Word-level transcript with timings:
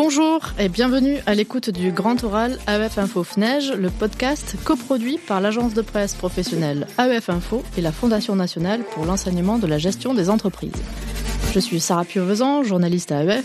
Bonjour 0.00 0.38
et 0.60 0.68
bienvenue 0.68 1.16
à 1.26 1.34
l'écoute 1.34 1.70
du 1.70 1.90
Grand 1.90 2.22
Oral 2.22 2.56
AEF 2.68 2.98
Info 2.98 3.24
FNEJ, 3.24 3.72
le 3.72 3.90
podcast 3.90 4.54
coproduit 4.62 5.18
par 5.18 5.40
l'agence 5.40 5.74
de 5.74 5.82
presse 5.82 6.14
professionnelle 6.14 6.86
AEF 7.00 7.30
Info 7.30 7.64
et 7.76 7.80
la 7.80 7.90
Fondation 7.90 8.36
nationale 8.36 8.84
pour 8.94 9.06
l'enseignement 9.06 9.58
de 9.58 9.66
la 9.66 9.78
gestion 9.78 10.14
des 10.14 10.30
entreprises. 10.30 10.80
Je 11.52 11.58
suis 11.58 11.80
Sarah 11.80 12.04
Purvezan, 12.04 12.62
journaliste 12.62 13.10
à 13.10 13.24
AEF, 13.24 13.44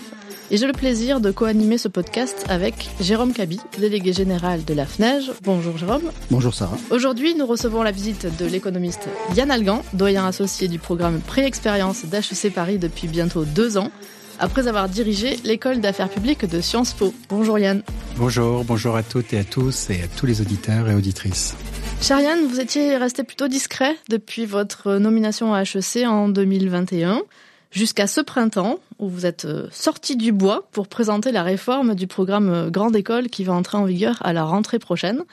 et 0.51 0.57
j'ai 0.57 0.67
le 0.67 0.73
plaisir 0.73 1.21
de 1.21 1.31
co-animer 1.31 1.79
ce 1.79 1.87
podcast 1.87 2.45
avec 2.49 2.87
Jérôme 2.99 3.33
Cabi, 3.33 3.59
délégué 3.79 4.13
général 4.13 4.63
de 4.63 4.75
la 4.75 4.85
FNEJ. 4.85 5.31
Bonjour 5.41 5.79
Jérôme. 5.79 6.11
Bonjour 6.29 6.53
Sarah. 6.53 6.77
Aujourd'hui, 6.91 7.33
nous 7.33 7.47
recevons 7.47 7.81
la 7.81 7.89
visite 7.89 8.27
de 8.37 8.45
l'économiste 8.45 9.09
Yann 9.35 9.49
Algan, 9.49 9.81
doyen 9.93 10.27
associé 10.27 10.67
du 10.67 10.77
programme 10.77 11.19
Pré-Expérience 11.19 12.05
d'HEC 12.05 12.53
Paris 12.53 12.77
depuis 12.77 13.07
bientôt 13.07 13.43
deux 13.43 13.79
ans 13.79 13.89
après 14.43 14.67
avoir 14.67 14.89
dirigé 14.89 15.37
l'école 15.45 15.79
d'affaires 15.79 16.09
publiques 16.09 16.45
de 16.45 16.59
Sciences 16.59 16.91
Po. 16.91 17.13
Bonjour 17.29 17.57
Yann. 17.57 17.81
Bonjour, 18.17 18.65
bonjour 18.65 18.97
à 18.97 19.01
toutes 19.01 19.31
et 19.31 19.39
à 19.39 19.45
tous 19.45 19.89
et 19.89 20.03
à 20.03 20.07
tous 20.07 20.25
les 20.25 20.41
auditeurs 20.41 20.89
et 20.89 20.93
auditrices. 20.93 21.55
Cher 22.01 22.19
Yann, 22.19 22.45
vous 22.47 22.59
étiez 22.59 22.97
resté 22.97 23.23
plutôt 23.23 23.47
discret 23.47 23.95
depuis 24.09 24.45
votre 24.45 24.95
nomination 24.95 25.53
à 25.53 25.61
HEC 25.61 26.05
en 26.05 26.27
2021 26.27 27.21
jusqu'à 27.71 28.05
ce 28.05 28.19
printemps 28.19 28.79
où 28.99 29.07
vous 29.07 29.25
êtes 29.25 29.45
euh, 29.45 29.67
sorti 29.71 30.17
du 30.17 30.33
bois 30.33 30.67
pour 30.73 30.89
présenter 30.89 31.31
la 31.31 31.43
réforme 31.43 31.95
du 31.95 32.07
programme 32.07 32.69
Grande 32.69 32.97
École 32.97 33.29
qui 33.29 33.45
va 33.45 33.53
entrer 33.53 33.77
en 33.77 33.85
vigueur 33.85 34.17
à 34.25 34.33
la 34.33 34.43
rentrée 34.43 34.77
prochaine. 34.77 35.23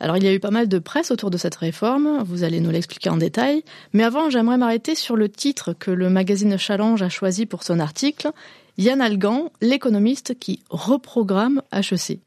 Alors 0.00 0.16
il 0.16 0.24
y 0.24 0.28
a 0.28 0.34
eu 0.34 0.40
pas 0.40 0.50
mal 0.50 0.68
de 0.68 0.78
presse 0.78 1.10
autour 1.10 1.30
de 1.30 1.38
cette 1.38 1.54
réforme, 1.54 2.22
vous 2.24 2.42
allez 2.42 2.60
nous 2.60 2.70
l'expliquer 2.70 3.08
en 3.10 3.16
détail, 3.16 3.64
mais 3.92 4.02
avant 4.02 4.30
j'aimerais 4.30 4.58
m'arrêter 4.58 4.94
sur 4.94 5.16
le 5.16 5.28
titre 5.28 5.72
que 5.72 5.90
le 5.90 6.10
magazine 6.10 6.58
Challenge 6.58 7.00
a 7.02 7.08
choisi 7.08 7.46
pour 7.46 7.62
son 7.62 7.80
article, 7.80 8.30
Yann 8.78 9.00
Algan, 9.00 9.50
l'économiste 9.62 10.38
qui 10.38 10.60
reprogramme 10.68 11.62
HEC. 11.72 12.20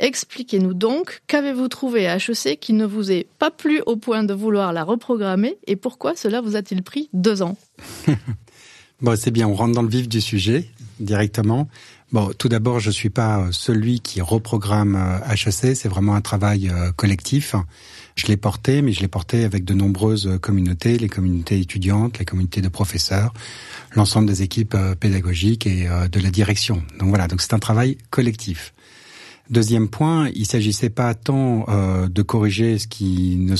Expliquez-nous 0.00 0.74
donc, 0.74 1.22
qu'avez-vous 1.28 1.68
trouvé 1.68 2.08
à 2.08 2.16
HEC 2.16 2.58
qui 2.58 2.72
ne 2.72 2.84
vous 2.84 3.12
est 3.12 3.28
pas 3.38 3.52
plu 3.52 3.80
au 3.86 3.94
point 3.94 4.24
de 4.24 4.34
vouloir 4.34 4.72
la 4.72 4.82
reprogrammer 4.82 5.56
et 5.68 5.76
pourquoi 5.76 6.16
cela 6.16 6.40
vous 6.40 6.56
a-t-il 6.56 6.82
pris 6.82 7.08
deux 7.12 7.42
ans? 7.42 7.56
Bon, 9.00 9.16
c'est 9.16 9.32
bien, 9.32 9.48
on 9.48 9.54
rentre 9.54 9.74
dans 9.74 9.82
le 9.82 9.88
vif 9.88 10.08
du 10.08 10.20
sujet 10.20 10.70
directement. 11.00 11.68
Bon, 12.12 12.30
tout 12.36 12.48
d'abord, 12.48 12.80
je 12.80 12.90
suis 12.90 13.10
pas 13.10 13.40
euh, 13.40 13.48
celui 13.50 14.00
qui 14.00 14.20
reprogramme 14.20 15.20
HEC, 15.28 15.64
euh, 15.64 15.74
c'est 15.74 15.88
vraiment 15.88 16.14
un 16.14 16.20
travail 16.20 16.68
euh, 16.68 16.92
collectif. 16.92 17.56
Je 18.14 18.26
l'ai 18.26 18.36
porté, 18.36 18.82
mais 18.82 18.92
je 18.92 19.00
l'ai 19.00 19.08
porté 19.08 19.44
avec 19.44 19.64
de 19.64 19.74
nombreuses 19.74 20.38
communautés, 20.40 20.98
les 20.98 21.08
communautés 21.08 21.58
étudiantes, 21.58 22.18
les 22.18 22.24
communautés 22.24 22.60
de 22.60 22.68
professeurs, 22.68 23.32
l'ensemble 23.96 24.28
des 24.28 24.42
équipes 24.42 24.76
pédagogiques 25.00 25.66
et 25.66 25.88
de 25.88 26.20
la 26.20 26.30
direction. 26.30 26.80
Donc 27.00 27.08
voilà, 27.08 27.26
donc 27.26 27.42
c'est 27.42 27.54
un 27.54 27.58
travail 27.58 27.98
collectif. 28.10 28.72
Deuxième 29.50 29.88
point, 29.88 30.30
il 30.36 30.46
s'agissait 30.46 30.90
pas 30.90 31.12
tant 31.14 31.66
de 32.06 32.22
corriger 32.22 32.78
ce 32.78 32.86
qui 32.86 33.36
ne 33.36 33.56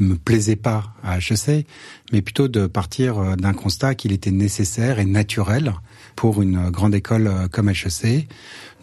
me 0.00 0.16
plaisait 0.16 0.56
pas 0.56 0.94
à 1.02 1.18
HEC, 1.18 1.66
mais 2.14 2.22
plutôt 2.22 2.48
de 2.48 2.66
partir 2.66 3.36
d'un 3.36 3.52
constat 3.52 3.94
qu'il 3.94 4.12
était 4.12 4.30
nécessaire 4.30 5.00
et 5.00 5.04
naturel 5.04 5.74
pour 6.16 6.42
une 6.42 6.70
grande 6.70 6.94
école 6.94 7.26
euh, 7.26 7.48
comme 7.48 7.68
HEC 7.68 8.28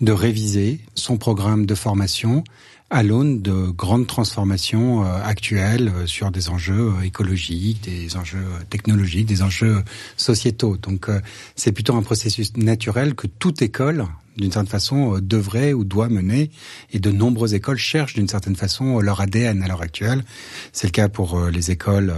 de 0.02 0.12
réviser 0.12 0.80
son 0.96 1.18
programme 1.18 1.66
de 1.66 1.76
formation 1.76 2.44
à 2.90 3.04
l'aune 3.04 3.42
de 3.42 3.70
grandes 3.70 4.08
transformations 4.08 5.06
euh, 5.06 5.22
actuelles 5.24 5.92
euh, 5.94 6.08
sur 6.08 6.32
des 6.32 6.50
enjeux 6.50 6.94
écologiques, 7.04 7.84
des 7.84 8.16
enjeux 8.18 8.46
technologiques, 8.70 9.28
des 9.28 9.44
enjeux 9.44 9.84
sociétaux. 10.18 10.78
Donc 10.78 11.08
c'est 11.56 11.72
plutôt 11.72 11.96
un 11.96 12.02
processus 12.02 12.56
naturel 12.58 13.14
que 13.14 13.28
toute 13.28 13.62
école, 13.62 14.06
d'une 14.38 14.52
certaine 14.52 14.70
façon, 14.70 15.20
devrait 15.22 15.74
ou 15.74 15.84
doit 15.84 16.10
mener. 16.10 16.50
Et 16.92 17.00
de 17.00 17.12
nombreuses 17.12 17.54
écoles 17.54 17.78
cherchent 17.78 18.16
d'une 18.16 18.28
certaine 18.28 18.56
façon 18.56 19.00
leur 19.00 19.22
ADN 19.22 19.62
à 19.62 19.68
l'heure 19.68 19.82
actuelle. 19.82 20.24
C'est 20.72 20.88
le 20.88 20.92
cas 20.92 21.10
pour 21.10 21.40
les 21.48 21.72
écoles 21.72 22.14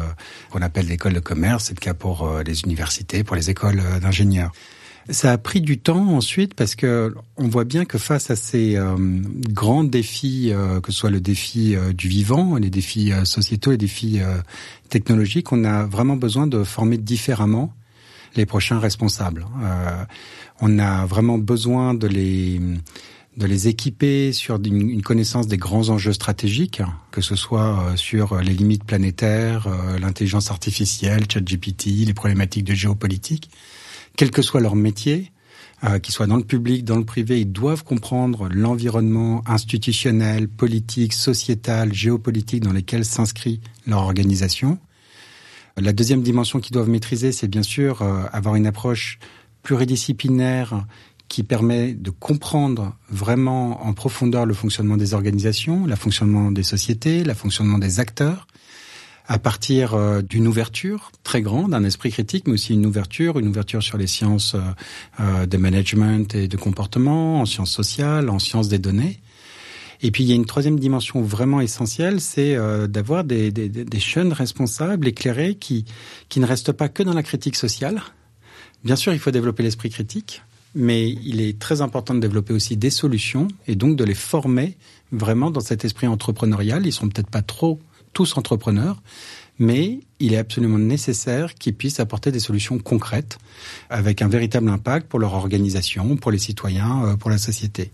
qu'on 0.52 0.62
appelle 0.62 0.88
les 0.88 0.94
écoles 0.94 1.14
de 1.14 1.20
commerce, 1.20 1.66
c'est 1.66 1.74
le 1.78 1.84
cas 1.84 1.94
pour 1.94 2.30
les 2.46 2.62
universités, 2.62 3.24
pour 3.24 3.36
les 3.36 3.50
écoles 3.50 3.82
d'ingénieurs. 4.02 4.52
Ça 5.10 5.32
a 5.32 5.38
pris 5.38 5.62
du 5.62 5.80
temps 5.80 6.10
ensuite 6.10 6.54
parce 6.54 6.76
que 6.76 7.14
on 7.38 7.48
voit 7.48 7.64
bien 7.64 7.86
que 7.86 7.98
face 7.98 8.30
à 8.30 8.36
ces 8.36 8.76
euh, 8.76 8.96
grands 9.50 9.84
défis, 9.84 10.52
euh, 10.52 10.80
que 10.80 10.92
ce 10.92 11.00
soit 11.00 11.10
le 11.10 11.20
défi 11.20 11.76
euh, 11.76 11.92
du 11.92 12.08
vivant, 12.08 12.56
les 12.58 12.70
défis 12.70 13.12
sociétaux, 13.24 13.72
les 13.72 13.78
défis 13.78 14.20
technologiques, 14.90 15.52
on 15.52 15.64
a 15.64 15.86
vraiment 15.86 16.16
besoin 16.16 16.48
de 16.48 16.64
former 16.64 16.98
différemment 16.98 17.74
les 18.36 18.46
prochains 18.46 18.80
responsables. 18.80 19.46
on 20.62 20.80
a 20.80 21.06
vraiment 21.06 21.38
besoin 21.38 21.94
de 21.94 22.08
les 22.08 22.62
de 23.38 23.46
les 23.46 23.70
équiper 23.70 24.34
sur 24.34 24.58
une, 24.58 25.02
connaissance 25.02 25.48
des 25.48 25.58
grands 25.58 25.88
enjeux 25.90 26.12
stratégiques, 26.12 26.82
que 27.12 27.22
ce 27.22 27.36
soit 27.36 27.94
sur 27.96 28.38
les 28.42 28.54
limites 28.54 28.84
planétaires, 28.84 29.68
l'intelligence 30.00 30.52
artificielle, 30.52 31.24
ChatGPT, 31.32 32.06
les 32.06 32.14
problématiques 32.14 32.66
de 32.66 32.74
géopolitique 32.74 33.50
quel 34.18 34.32
que 34.32 34.42
soit 34.42 34.62
leur 34.62 34.76
métier, 34.76 35.32
euh, 35.84 36.00
qu'ils 36.00 36.14
soient 36.14 36.28
dans 36.28 36.38
le 36.38 36.44
public, 36.44 36.86
dans 36.86 36.98
le 36.98 37.06
privé, 37.06 37.42
ils 37.42 37.52
doivent 37.52 37.84
comprendre 37.84 38.48
l'environnement 38.52 39.42
institutionnel, 39.48 40.48
politique, 40.48 41.14
sociétal, 41.14 41.94
géopolitique 41.94 42.64
dans 42.64 42.74
lequel 42.74 43.04
s'inscrit 43.04 43.62
leur 43.88 44.02
organisation. 44.02 44.78
La 45.78 45.94
deuxième 45.94 46.22
dimension 46.22 46.60
qu'ils 46.60 46.74
doivent 46.74 46.90
maîtriser, 46.90 47.32
c'est 47.32 47.48
bien 47.48 47.64
sûr 47.64 48.02
euh, 48.02 48.24
avoir 48.32 48.56
une 48.56 48.68
approche 48.68 49.18
pluridisciplinaire 49.64 50.86
qui 51.28 51.44
permet 51.44 51.94
de 51.94 52.10
comprendre 52.10 52.96
vraiment 53.10 53.86
en 53.86 53.94
profondeur 53.94 54.46
le 54.46 54.54
fonctionnement 54.54 54.98
des 54.98 55.14
organisations, 55.14 55.86
le 55.86 55.96
fonctionnement 55.96 56.52
des 56.52 56.64
sociétés, 56.64 57.24
le 57.24 57.34
fonctionnement 57.34 57.78
des 57.78 58.02
acteurs, 58.02 58.48
à 59.32 59.40
partir 59.40 59.94
euh, 59.94 60.22
d'une 60.22 60.46
ouverture 60.46 61.10
très 61.24 61.42
grande, 61.42 61.74
un 61.74 61.86
esprit 61.86 62.12
critique, 62.12 62.48
mais 62.48 62.54
aussi 62.56 62.74
une 62.74 62.86
ouverture, 62.86 63.40
une 63.40 63.48
ouverture 63.48 63.82
sur 63.82 63.98
les 63.98 64.06
sciences 64.06 64.56
euh, 64.56 64.60
euh, 65.22 65.46
de 65.46 65.56
management 65.56 66.36
et 66.36 66.50
de 66.50 66.58
comportement, 66.58 67.40
en 67.40 67.46
sciences 67.46 67.72
sociales, 67.72 68.30
en 68.30 68.40
sciences 68.40 68.68
des 68.68 68.78
données. 68.78 69.22
Et 70.02 70.12
puis 70.12 70.26
il 70.26 70.30
y 70.30 70.34
a 70.34 70.36
une 70.36 70.46
troisième 70.46 70.78
dimension 70.78 71.22
vraiment 71.22 71.62
essentielle, 71.62 72.20
c'est 72.20 72.58
d'avoir 72.90 73.24
des, 73.24 73.52
des, 73.52 73.70
des, 73.70 74.00
jeunes 74.00 74.34
responsables 74.34 75.08
éclairés 75.08 75.56
qui, 75.56 75.86
qui 76.28 76.40
ne 76.40 76.46
restent 76.48 76.72
pas 76.72 76.90
que 76.90 77.04
dans 77.04 77.14
la 77.14 77.22
critique 77.22 77.56
sociale. 77.56 78.02
Bien 78.84 78.96
sûr, 78.96 79.14
il 79.14 79.20
faut 79.20 79.30
développer 79.30 79.62
l'esprit 79.62 79.92
critique, 79.92 80.42
mais 80.74 81.08
il 81.08 81.40
est 81.40 81.60
très 81.60 81.82
important 81.82 82.16
de 82.16 82.20
développer 82.20 82.52
aussi 82.52 82.78
des 82.78 82.90
solutions 82.90 83.48
et 83.68 83.76
donc 83.76 83.96
de 83.96 84.04
les 84.04 84.16
former 84.16 84.76
vraiment 85.12 85.52
dans 85.52 85.62
cet 85.62 85.86
esprit 85.86 86.08
entrepreneurial. 86.08 86.86
Ils 86.88 86.92
sont 86.92 87.08
peut-être 87.08 87.30
pas 87.30 87.44
trop 87.44 87.80
tous 88.14 88.38
entrepreneurs, 88.38 89.02
mais 89.60 90.00
il 90.20 90.34
est 90.34 90.38
absolument 90.38 90.80
nécessaire 90.80 91.56
qu'ils 91.56 91.76
puissent 91.76 92.00
apporter 92.00 92.32
des 92.32 92.40
solutions 92.40 92.80
concrètes 92.80 93.38
avec 93.90 94.22
un 94.22 94.28
véritable 94.28 94.70
impact 94.70 95.08
pour 95.08 95.20
leur 95.20 95.34
organisation, 95.34 96.16
pour 96.18 96.32
les 96.32 96.40
citoyens, 96.40 97.06
euh, 97.06 97.16
pour 97.16 97.30
la 97.30 97.38
société. 97.38 97.92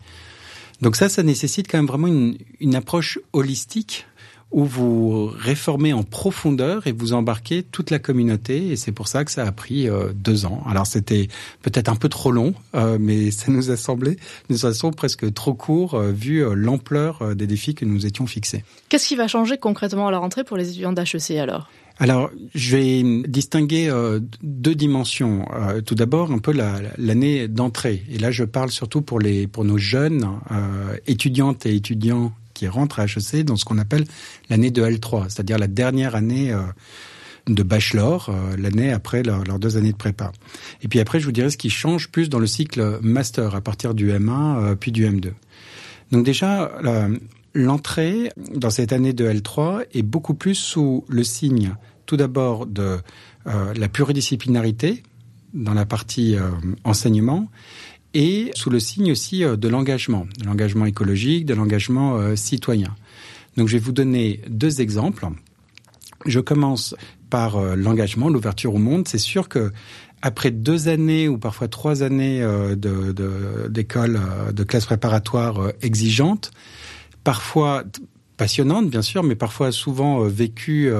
Donc 0.82 0.96
ça, 0.96 1.10
ça 1.10 1.24
nécessite 1.24 1.70
quand 1.70 1.78
même 1.78 1.88
vraiment 1.88 2.08
une, 2.08 2.38
une 2.60 2.76
approche 2.76 3.20
holistique 3.34 4.06
où 4.52 4.64
vous 4.64 5.26
réformez 5.26 5.94
en 5.94 6.04
profondeur 6.04 6.88
et 6.88 6.92
vous 6.92 7.14
embarquez 7.14 7.64
toute 7.64 7.92
la 7.92 8.00
communauté. 8.00 8.70
Et 8.70 8.76
c'est 8.76 8.92
pour 8.92 9.08
ça 9.08 9.26
que 9.26 9.32
ça 9.32 9.46
a 9.46 9.52
pris 9.52 9.90
euh, 9.90 10.14
deux 10.14 10.46
ans. 10.46 10.64
Alors 10.68 10.88
c'était 10.88 11.28
peut-être 11.62 11.90
un 11.90 11.96
peu 11.96 12.10
trop 12.10 12.32
long, 12.32 12.54
euh, 12.76 12.98
mais 13.00 13.32
ça 13.32 13.52
nous 13.52 13.72
a 13.72 13.78
semblé 13.78 14.12
de 14.12 14.20
toute 14.50 14.60
façon 14.60 14.92
presque 14.92 15.34
trop 15.34 15.54
court 15.54 15.96
euh, 15.96 16.12
vu 16.12 16.44
l'ampleur 16.56 17.36
des 17.36 17.48
défis 17.48 17.76
que 17.76 17.86
nous 17.86 18.06
étions 18.06 18.26
fixés. 18.26 18.64
Qu'est-ce 18.90 19.08
qui 19.08 19.16
va 19.16 19.28
changer 19.28 19.58
concrètement 19.58 20.08
à 20.08 20.12
la 20.12 20.20
rentrée 20.20 20.44
pour 20.44 20.58
les 20.58 20.70
étudiants 20.70 20.94
d'HEC 20.94 21.32
alors? 21.38 21.70
Alors, 22.00 22.30
je 22.54 22.78
vais 22.78 23.24
distinguer 23.28 23.92
deux 24.44 24.76
dimensions. 24.76 25.46
tout 25.84 25.96
d'abord, 25.96 26.32
un 26.32 26.38
peu 26.38 26.52
l'année 26.52 27.48
d'entrée. 27.48 28.04
Et 28.12 28.20
là, 28.20 28.30
je 28.30 28.44
parle 28.44 28.70
surtout 28.70 29.02
pour 29.02 29.20
les 29.20 29.48
pour 29.48 29.66
nos 29.66 29.80
jeunes 29.80 30.30
étudiantes 31.08 31.66
et 31.66 31.74
étudiants 31.74 32.34
qui 32.58 32.68
rentrent 32.68 33.00
à 33.00 33.06
HEC 33.06 33.46
dans 33.46 33.56
ce 33.56 33.66
qu'on 33.66 33.78
appelle 33.78 34.06
l'année 34.50 34.72
de 34.72 34.84
L3, 34.84 35.26
c'est-à-dire 35.30 35.60
la 35.60 35.68
dernière 35.68 36.16
année 36.16 36.52
euh, 36.52 36.62
de 37.46 37.62
bachelor, 37.62 38.30
euh, 38.30 38.58
l'année 38.58 38.92
après 38.92 39.22
leurs 39.22 39.60
deux 39.60 39.78
années 39.78 39.92
de 39.92 39.98
prépa. 39.98 40.32
Et 40.82 40.88
puis 40.88 41.00
après, 41.00 41.20
je 41.20 41.26
vous 41.26 41.32
dirai 41.32 41.52
ce 41.52 41.58
qui 41.58 41.70
change 41.70 42.10
plus 42.10 42.30
dans 42.30 42.40
le 42.40 42.48
cycle 42.48 43.00
master 43.04 43.54
à 43.54 43.62
partir 43.62 43.94
du 43.94 44.10
M1 44.10 44.32
euh, 44.58 44.76
puis 44.76 44.92
du 44.92 45.08
M2. 45.08 45.34
Donc 46.12 46.26
déjà, 46.26 46.72
l'entrée 47.54 48.32
dans 48.56 48.70
cette 48.70 48.94
année 48.94 49.12
de 49.12 49.30
L3 49.30 49.86
est 49.94 50.04
beaucoup 50.04 50.34
plus 50.34 50.56
sous 50.56 51.04
le 51.10 51.26
signe 51.26 51.76
tout 52.06 52.16
d'abord 52.16 52.66
de 52.66 52.98
la 53.46 53.90
pluridisciplinarité 53.90 55.04
dans 55.54 55.74
la 55.74 55.86
partie 55.86 56.38
enseignement 56.86 57.50
et 58.18 58.50
sous 58.56 58.72
le 58.72 58.80
signe 58.80 59.12
aussi 59.12 59.44
euh, 59.44 59.56
de 59.56 59.68
l'engagement, 59.68 60.26
de 60.40 60.46
l'engagement 60.46 60.88
écologique, 60.88 61.46
de 61.46 61.54
l'engagement 61.54 62.18
euh, 62.18 62.36
citoyen. 62.36 62.96
Donc 63.58 63.68
je 63.68 63.74
vais 63.74 63.84
vous 63.84 63.92
donner 63.92 64.42
deux 64.50 64.82
exemples. 64.82 65.28
Je 66.26 66.40
commence 66.40 66.96
par 67.30 67.58
euh, 67.58 67.76
l'engagement, 67.76 68.30
l'ouverture 68.30 68.74
au 68.74 68.80
monde. 68.80 69.08
C'est 69.08 69.20
sûr 69.20 69.48
que 69.48 69.72
après 70.24 70.50
deux 70.50 70.88
années 70.88 71.30
ou 71.30 71.38
parfois 71.38 71.68
trois 71.68 72.02
années 72.02 72.40
d'école, 72.76 74.14
de, 74.14 74.48
de, 74.48 74.52
de 74.52 74.64
classe 74.64 74.88
préparatoire 74.88 75.72
exigeante, 75.84 76.50
parfois 77.24 77.84
passionnante 78.36 78.90
bien 78.90 79.04
sûr, 79.04 79.22
mais 79.22 79.36
parfois 79.36 79.72
souvent 79.72 80.22
vécue 80.22 80.92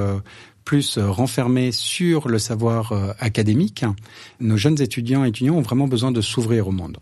plus 0.64 0.98
renfermée 0.98 1.72
sur 1.72 2.28
le 2.28 2.38
savoir 2.38 2.92
académique, 3.18 3.84
nos 4.38 4.56
jeunes 4.56 4.80
étudiants 4.80 5.24
et 5.24 5.30
étudiants 5.30 5.56
ont 5.56 5.62
vraiment 5.62 5.88
besoin 5.88 6.12
de 6.12 6.20
s'ouvrir 6.20 6.68
au 6.68 6.72
monde 6.72 6.98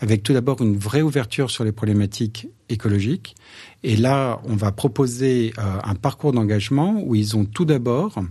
avec 0.00 0.22
tout 0.22 0.32
d'abord 0.32 0.62
une 0.62 0.76
vraie 0.76 1.02
ouverture 1.02 1.50
sur 1.50 1.62
les 1.64 1.72
problématiques 1.72 2.48
écologiques. 2.68 3.36
Et 3.82 3.96
là, 3.96 4.40
on 4.44 4.56
va 4.56 4.72
proposer 4.72 5.52
euh, 5.58 5.78
un 5.84 5.94
parcours 5.94 6.32
d'engagement 6.32 7.02
où 7.04 7.14
ils 7.14 7.36
ont 7.36 7.44
tout 7.44 7.64
d'abord 7.64 8.22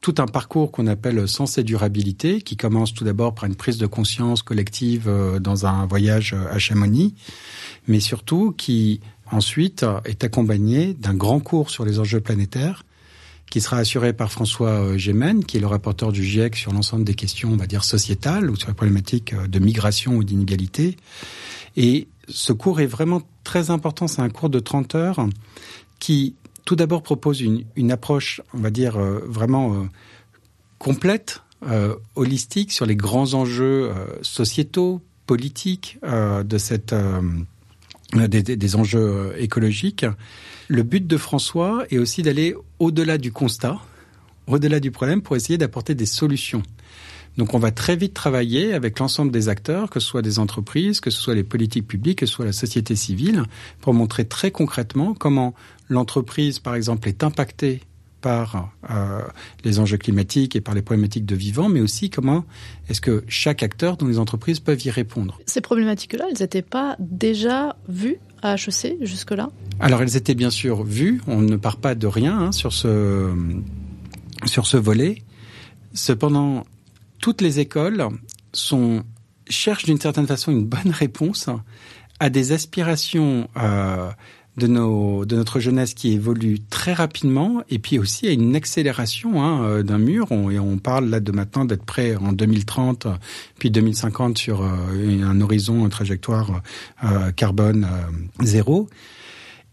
tout 0.00 0.14
un 0.18 0.26
parcours 0.26 0.70
qu'on 0.70 0.86
appelle 0.86 1.26
sens 1.26 1.58
et 1.58 1.64
durabilité, 1.64 2.40
qui 2.40 2.56
commence 2.56 2.94
tout 2.94 3.02
d'abord 3.02 3.34
par 3.34 3.46
une 3.46 3.56
prise 3.56 3.78
de 3.78 3.86
conscience 3.86 4.42
collective 4.42 5.08
euh, 5.08 5.40
dans 5.40 5.66
un 5.66 5.86
voyage 5.86 6.34
euh, 6.34 6.52
à 6.52 6.58
Chamonix, 6.58 7.14
mais 7.88 7.98
surtout 7.98 8.52
qui 8.52 9.00
ensuite 9.32 9.84
est 10.04 10.22
accompagné 10.24 10.94
d'un 10.94 11.14
grand 11.14 11.40
cours 11.40 11.70
sur 11.70 11.84
les 11.84 11.98
enjeux 11.98 12.20
planétaires 12.20 12.84
qui 13.50 13.60
sera 13.60 13.78
assuré 13.78 14.12
par 14.12 14.30
François 14.30 14.70
euh, 14.70 14.98
Gémen, 14.98 15.44
qui 15.44 15.56
est 15.56 15.60
le 15.60 15.66
rapporteur 15.66 16.12
du 16.12 16.22
GIEC 16.22 16.56
sur 16.56 16.72
l'ensemble 16.72 17.04
des 17.04 17.14
questions, 17.14 17.50
on 17.50 17.56
va 17.56 17.66
dire, 17.66 17.84
sociétales 17.84 18.50
ou 18.50 18.56
sur 18.56 18.68
la 18.68 18.74
problématique 18.74 19.32
euh, 19.32 19.46
de 19.46 19.58
migration 19.58 20.16
ou 20.16 20.24
d'inégalité. 20.24 20.96
Et 21.76 22.08
ce 22.28 22.52
cours 22.52 22.80
est 22.80 22.86
vraiment 22.86 23.22
très 23.44 23.70
important. 23.70 24.06
C'est 24.06 24.22
un 24.22 24.28
cours 24.28 24.50
de 24.50 24.60
30 24.60 24.94
heures 24.94 25.26
qui, 25.98 26.34
tout 26.64 26.76
d'abord, 26.76 27.02
propose 27.02 27.40
une, 27.40 27.64
une, 27.76 27.90
approche, 27.90 28.42
on 28.52 28.58
va 28.58 28.70
dire, 28.70 28.96
euh, 28.96 29.24
vraiment 29.26 29.88
complète, 30.78 31.42
holistique 32.14 32.70
sur 32.70 32.86
les 32.86 32.94
grands 32.94 33.34
enjeux 33.34 33.92
sociétaux, 34.22 35.00
politiques 35.26 35.98
de 36.04 36.56
cette 36.56 36.94
des, 38.14 38.42
des, 38.42 38.76
enjeux 38.76 39.34
écologiques 39.38 40.06
le 40.68 40.82
but 40.82 41.06
de 41.06 41.16
François 41.16 41.84
est 41.90 41.96
aussi 41.96 42.22
d'aller 42.22 42.54
au-delà 42.78 43.16
du 43.16 43.32
constat, 43.32 43.78
au-delà 44.46 44.80
du 44.80 44.90
problème, 44.90 45.22
pour 45.22 45.34
essayer 45.34 45.56
d'apporter 45.56 45.94
des 45.94 46.06
solutions. 46.06 46.62
Donc 47.38 47.54
on 47.54 47.58
va 47.58 47.70
très 47.70 47.96
vite 47.96 48.12
travailler 48.12 48.74
avec 48.74 48.98
l'ensemble 48.98 49.30
des 49.32 49.48
acteurs, 49.48 49.88
que 49.88 49.98
ce 49.98 50.06
soit 50.06 50.22
des 50.22 50.38
entreprises, 50.38 51.00
que 51.00 51.08
ce 51.08 51.20
soit 51.20 51.34
les 51.34 51.44
politiques 51.44 51.86
publiques, 51.86 52.18
que 52.18 52.26
ce 52.26 52.34
soit 52.34 52.44
la 52.44 52.52
société 52.52 52.96
civile, 52.96 53.44
pour 53.80 53.94
montrer 53.94 54.26
très 54.26 54.50
concrètement 54.50 55.14
comment 55.14 55.54
l'entreprise, 55.88 56.58
par 56.58 56.74
exemple, 56.74 57.08
est 57.08 57.24
impactée 57.24 57.80
par 58.20 58.72
euh, 58.90 59.22
les 59.64 59.78
enjeux 59.78 59.96
climatiques 59.96 60.56
et 60.56 60.60
par 60.60 60.74
les 60.74 60.82
problématiques 60.82 61.26
de 61.26 61.36
vivant, 61.36 61.68
mais 61.68 61.80
aussi 61.80 62.10
comment 62.10 62.44
est-ce 62.88 63.00
que 63.00 63.24
chaque 63.28 63.62
acteur 63.62 63.96
dans 63.96 64.06
les 64.06 64.18
entreprises 64.18 64.60
peuvent 64.60 64.84
y 64.84 64.90
répondre. 64.90 65.38
Ces 65.46 65.60
problématiques-là, 65.60 66.26
elles 66.30 66.40
n'étaient 66.40 66.62
pas 66.62 66.96
déjà 66.98 67.76
vues 67.88 68.18
à 68.42 68.54
HEC 68.54 68.96
jusque-là? 69.00 69.50
Alors 69.80 70.02
elles 70.02 70.16
étaient 70.16 70.34
bien 70.34 70.50
sûr 70.50 70.82
vues, 70.82 71.20
on 71.26 71.40
ne 71.40 71.56
part 71.56 71.76
pas 71.76 71.94
de 71.94 72.06
rien 72.06 72.38
hein, 72.38 72.52
sur, 72.52 72.72
ce, 72.72 73.32
sur 74.46 74.66
ce 74.66 74.76
volet. 74.76 75.22
Cependant, 75.94 76.64
toutes 77.20 77.40
les 77.40 77.60
écoles 77.60 78.06
sont, 78.52 79.04
cherchent 79.48 79.84
d'une 79.84 80.00
certaine 80.00 80.26
façon 80.26 80.52
une 80.52 80.64
bonne 80.64 80.90
réponse 80.90 81.48
à 82.20 82.30
des 82.30 82.52
aspirations 82.52 83.48
euh, 83.56 84.10
de, 84.58 84.66
nos, 84.66 85.24
de 85.24 85.36
notre 85.36 85.60
jeunesse 85.60 85.94
qui 85.94 86.12
évolue 86.12 86.58
très 86.60 86.92
rapidement 86.92 87.62
et 87.70 87.78
puis 87.78 87.98
aussi 87.98 88.26
à 88.28 88.32
une 88.32 88.54
accélération 88.56 89.42
hein, 89.42 89.62
euh, 89.64 89.82
d'un 89.82 89.98
mur. 89.98 90.26
On, 90.30 90.50
et 90.50 90.58
on 90.58 90.78
parle 90.78 91.08
là 91.08 91.20
de 91.20 91.32
maintenant 91.32 91.64
d'être 91.64 91.84
prêt 91.84 92.16
en 92.16 92.32
2030 92.32 93.06
puis 93.58 93.70
2050 93.70 94.36
sur 94.38 94.62
euh, 94.62 94.68
un 95.22 95.40
horizon, 95.40 95.84
une 95.84 95.90
trajectoire 95.90 96.62
euh, 97.04 97.30
carbone 97.32 97.88
zéro. 98.42 98.88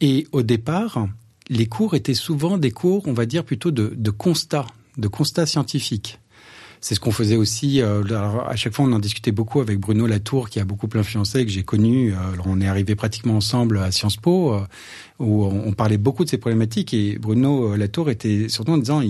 Et 0.02 0.28
au 0.32 0.42
départ, 0.42 1.08
les 1.50 1.68
cours 1.68 1.96
étaient 1.96 2.14
souvent 2.14 2.58
des 2.58 2.72
cours, 2.72 3.08
on 3.08 3.14
va 3.14 3.26
dire 3.26 3.44
plutôt 3.44 3.72
de, 3.72 3.94
de 3.96 4.12
constat, 4.12 4.66
de 4.98 5.08
constat 5.08 5.46
scientifique. 5.46 6.20
C'est 6.81 6.95
ce 6.95 7.00
qu'on 7.00 7.12
faisait 7.12 7.36
aussi. 7.36 7.81
Euh, 7.81 8.04
à 8.48 8.56
chaque 8.56 8.74
fois, 8.74 8.86
on 8.86 8.92
en 8.92 9.00
discutait 9.00 9.31
beaucoup 9.31 9.62
avec 9.62 9.80
Bruno 9.80 10.06
Latour, 10.07 10.50
qui 10.50 10.60
a 10.60 10.66
beaucoup 10.66 10.88
influencé, 10.95 11.45
que 11.45 11.51
j'ai 11.51 11.63
connu. 11.63 12.13
Euh, 12.13 12.33
alors, 12.33 12.45
on 12.48 12.62
est 12.62 12.68
arrivé 12.68 12.95
pratiquement 12.95 13.36
ensemble 13.36 13.80
à 13.80 13.92
Sciences 13.92 14.18
Po, 14.18 14.54
euh, 14.54 14.62
où 15.19 15.45
on, 15.45 15.74
parlait 15.74 15.98
beaucoup 15.98 16.24
de 16.24 16.30
ces 16.30 16.38
problématiques. 16.38 16.94
Et 16.94 17.18
Bruno 17.18 17.75
Latour 17.75 18.10
était 18.10 18.50
surtout 18.50 18.74
en 18.74 18.77
disant, 18.77 19.01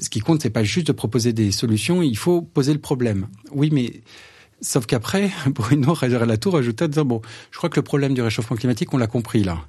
ce 0.00 0.08
qui 0.08 0.20
compte, 0.20 0.42
c'est 0.42 0.50
pas 0.50 0.64
juste 0.64 0.86
de 0.86 0.92
proposer 0.92 1.32
des 1.32 1.50
solutions, 1.52 2.02
il 2.02 2.16
faut 2.16 2.42
poser 2.42 2.72
le 2.72 2.80
problème. 2.80 3.26
Oui, 3.52 3.70
mais 3.72 4.02
Sauf 4.62 4.86
qu'après, 4.86 5.30
Bruno 5.46 5.96
Latour 6.00 6.56
ajoutait 6.56 6.84
en 6.84 6.88
disant, 6.88 7.04
bon, 7.04 7.20
je 7.50 7.58
crois 7.58 7.68
que 7.68 7.76
le 7.76 7.82
problème 7.82 8.14
du 8.14 8.22
réchauffement 8.22 8.56
climatique, 8.56 8.94
on 8.94 8.96
l'a 8.96 9.08
compris 9.08 9.42
là. 9.42 9.66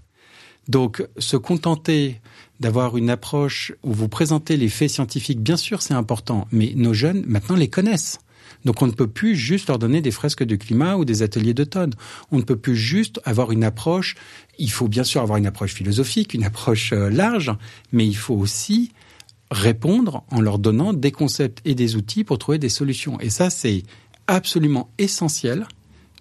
Donc, 0.68 1.06
se 1.18 1.38
contenter 1.38 2.22
d'avoir 2.60 2.98
une 2.98 3.10
approche 3.10 3.74
où 3.84 3.92
vous 3.92 4.08
présentez 4.08 4.56
les 4.58 4.70
faits 4.70 4.90
scientifiques, 4.90 5.42
bien 5.42 5.58
sûr, 5.58 5.82
c'est 5.82 5.94
important, 5.94 6.48
mais 6.52 6.74
nos 6.76 6.94
jeunes, 6.94 7.24
maintenant, 7.28 7.56
les 7.56 7.68
connaissent. 7.68 8.20
Donc 8.66 8.82
on 8.82 8.88
ne 8.88 8.92
peut 8.92 9.08
plus 9.08 9.36
juste 9.36 9.68
leur 9.68 9.80
donner 9.80 10.02
des 10.02 10.12
fresques 10.12 10.44
de 10.44 10.56
climat 10.56 10.96
ou 10.96 11.06
des 11.06 11.22
ateliers 11.22 11.54
d'automne. 11.54 11.94
On 12.32 12.38
ne 12.38 12.44
peut 12.44 12.56
plus 12.56 12.76
juste 12.76 13.20
avoir 13.26 13.52
une 13.52 13.64
approche, 13.64 14.16
il 14.58 14.72
faut 14.72 14.88
bien 14.88 15.04
sûr 15.04 15.22
avoir 15.22 15.38
une 15.38 15.48
approche 15.48 15.74
philosophique, 15.74 16.34
une 16.34 16.44
approche 16.44 16.94
euh, 16.94 17.10
large, 17.10 17.52
mais 17.92 18.08
il 18.08 18.16
faut 18.16 18.36
aussi 18.36 18.92
répondre 19.52 20.24
en 20.32 20.42
leur 20.42 20.60
donnant 20.60 20.94
des 20.94 21.12
concepts 21.12 21.62
et 21.66 21.76
des 21.76 21.96
outils 21.96 22.24
pour 22.24 22.40
trouver 22.40 22.58
des 22.58 22.70
solutions. 22.70 23.20
Et 23.20 23.30
ça, 23.30 23.50
c'est 23.50 23.84
absolument 24.28 24.90
essentiel 24.98 25.68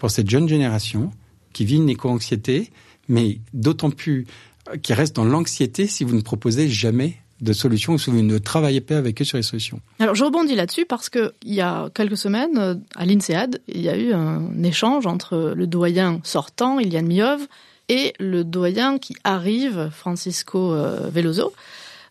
pour 0.00 0.10
cette 0.10 0.28
jeune 0.28 0.48
génération 0.48 1.12
qui 1.52 1.64
vit 1.64 1.76
une 1.76 1.88
éco-anxiété, 1.88 2.70
mais 3.12 3.38
d'autant 3.52 3.90
plus 3.90 4.26
euh, 4.68 4.76
qui 4.78 4.94
reste 4.94 5.14
dans 5.14 5.24
l'anxiété 5.24 5.86
si 5.86 6.02
vous 6.02 6.16
ne 6.16 6.22
proposez 6.22 6.68
jamais 6.68 7.16
de 7.40 7.52
solutions 7.52 7.94
ou 7.94 7.98
si 7.98 8.10
vous 8.10 8.22
ne 8.22 8.38
travaillez 8.38 8.80
pas 8.80 8.96
avec 8.96 9.20
eux 9.20 9.24
sur 9.24 9.36
les 9.36 9.42
solutions. 9.42 9.80
Alors 9.98 10.14
je 10.14 10.24
rebondis 10.24 10.54
là-dessus 10.54 10.86
parce 10.86 11.08
que 11.08 11.34
il 11.44 11.54
y 11.54 11.60
a 11.60 11.90
quelques 11.94 12.16
semaines 12.16 12.58
euh, 12.58 12.74
à 12.96 13.04
l'INSEAD, 13.04 13.60
il 13.68 13.82
y 13.82 13.88
a 13.88 13.96
eu 13.96 14.12
un 14.12 14.62
échange 14.62 15.06
entre 15.06 15.52
le 15.54 15.66
doyen 15.66 16.20
sortant, 16.24 16.78
Ilian 16.78 17.02
Miov, 17.02 17.46
et 17.88 18.14
le 18.18 18.44
doyen 18.44 18.98
qui 18.98 19.14
arrive, 19.24 19.90
Francisco 19.92 20.72
euh, 20.72 21.10
Veloso. 21.12 21.52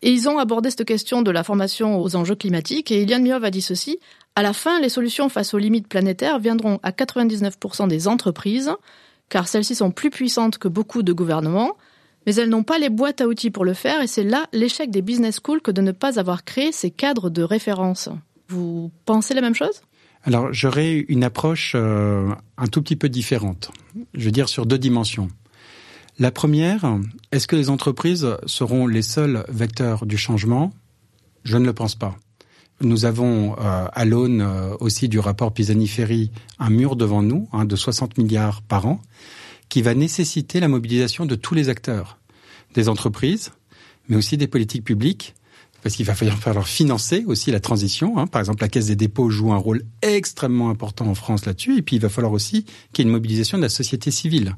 Et 0.03 0.11
ils 0.11 0.27
ont 0.27 0.37
abordé 0.37 0.69
cette 0.69 0.85
question 0.85 1.21
de 1.21 1.31
la 1.31 1.43
formation 1.43 2.01
aux 2.01 2.15
enjeux 2.15 2.35
climatiques 2.35 2.91
et 2.91 3.01
Ilian 3.01 3.21
Miov 3.21 3.43
a 3.43 3.51
dit 3.51 3.61
ceci 3.61 3.97
à 4.35 4.43
la 4.43 4.53
fin, 4.53 4.79
les 4.79 4.89
solutions 4.89 5.27
face 5.27 5.53
aux 5.53 5.57
limites 5.57 5.89
planétaires 5.89 6.39
viendront 6.39 6.79
à 6.83 6.91
99% 6.91 7.87
des 7.89 8.07
entreprises, 8.07 8.71
car 9.31 9.47
celles-ci 9.47 9.75
sont 9.75 9.91
plus 9.91 10.09
puissantes 10.09 10.57
que 10.57 10.67
beaucoup 10.67 11.03
de 11.03 11.13
gouvernements, 11.13 11.77
mais 12.27 12.35
elles 12.35 12.49
n'ont 12.49 12.63
pas 12.63 12.77
les 12.77 12.89
boîtes 12.89 13.21
à 13.21 13.27
outils 13.27 13.49
pour 13.49 13.65
le 13.65 13.73
faire, 13.73 14.01
et 14.01 14.07
c'est 14.07 14.25
là 14.25 14.45
l'échec 14.51 14.91
des 14.91 15.01
business 15.01 15.39
schools 15.41 15.61
que 15.61 15.71
de 15.71 15.81
ne 15.81 15.93
pas 15.93 16.19
avoir 16.19 16.43
créé 16.43 16.71
ces 16.71 16.91
cadres 16.91 17.29
de 17.29 17.41
référence. 17.41 18.09
Vous 18.49 18.91
pensez 19.05 19.33
la 19.33 19.41
même 19.41 19.55
chose? 19.55 19.81
Alors 20.23 20.53
j'aurais 20.53 20.97
une 21.07 21.23
approche 21.23 21.71
euh, 21.75 22.29
un 22.57 22.67
tout 22.67 22.81
petit 22.83 22.97
peu 22.97 23.09
différente, 23.09 23.71
je 24.13 24.25
veux 24.25 24.31
dire 24.31 24.49
sur 24.49 24.65
deux 24.65 24.77
dimensions. 24.77 25.29
La 26.19 26.29
première, 26.29 26.99
est-ce 27.31 27.47
que 27.47 27.55
les 27.55 27.69
entreprises 27.69 28.27
seront 28.45 28.85
les 28.85 29.01
seuls 29.01 29.45
vecteurs 29.47 30.05
du 30.05 30.17
changement? 30.17 30.73
Je 31.43 31.57
ne 31.57 31.65
le 31.65 31.73
pense 31.73 31.95
pas. 31.95 32.17
Nous 32.81 33.05
avons 33.05 33.53
euh, 33.59 33.87
à 33.91 34.05
l'aune 34.05 34.41
euh, 34.41 34.75
aussi 34.79 35.07
du 35.07 35.19
rapport 35.19 35.53
Pisani-Ferry 35.53 36.31
un 36.57 36.69
mur 36.69 36.95
devant 36.95 37.21
nous 37.21 37.47
hein, 37.53 37.65
de 37.65 37.75
60 37.75 38.17
milliards 38.17 38.61
par 38.63 38.87
an 38.87 39.01
qui 39.69 39.81
va 39.81 39.93
nécessiter 39.93 40.59
la 40.59 40.67
mobilisation 40.67 41.25
de 41.25 41.35
tous 41.35 41.53
les 41.53 41.69
acteurs, 41.69 42.17
des 42.73 42.89
entreprises, 42.89 43.51
mais 44.09 44.17
aussi 44.17 44.35
des 44.35 44.47
politiques 44.47 44.83
publiques, 44.83 45.33
parce 45.81 45.95
qu'il 45.95 46.05
va 46.05 46.13
falloir 46.13 46.67
financer 46.67 47.23
aussi 47.25 47.51
la 47.51 47.59
transition. 47.59 48.17
Hein. 48.17 48.27
Par 48.27 48.41
exemple, 48.41 48.61
la 48.61 48.67
Caisse 48.67 48.87
des 48.87 48.97
dépôts 48.97 49.29
joue 49.29 49.53
un 49.53 49.57
rôle 49.57 49.83
extrêmement 50.01 50.69
important 50.69 51.05
en 51.05 51.15
France 51.15 51.45
là-dessus, 51.45 51.77
et 51.77 51.81
puis 51.81 51.95
il 51.95 52.01
va 52.01 52.09
falloir 52.09 52.33
aussi 52.33 52.65
qu'il 52.91 53.05
y 53.05 53.07
ait 53.07 53.09
une 53.09 53.15
mobilisation 53.15 53.57
de 53.57 53.63
la 53.63 53.69
société 53.69 54.11
civile. 54.11 54.55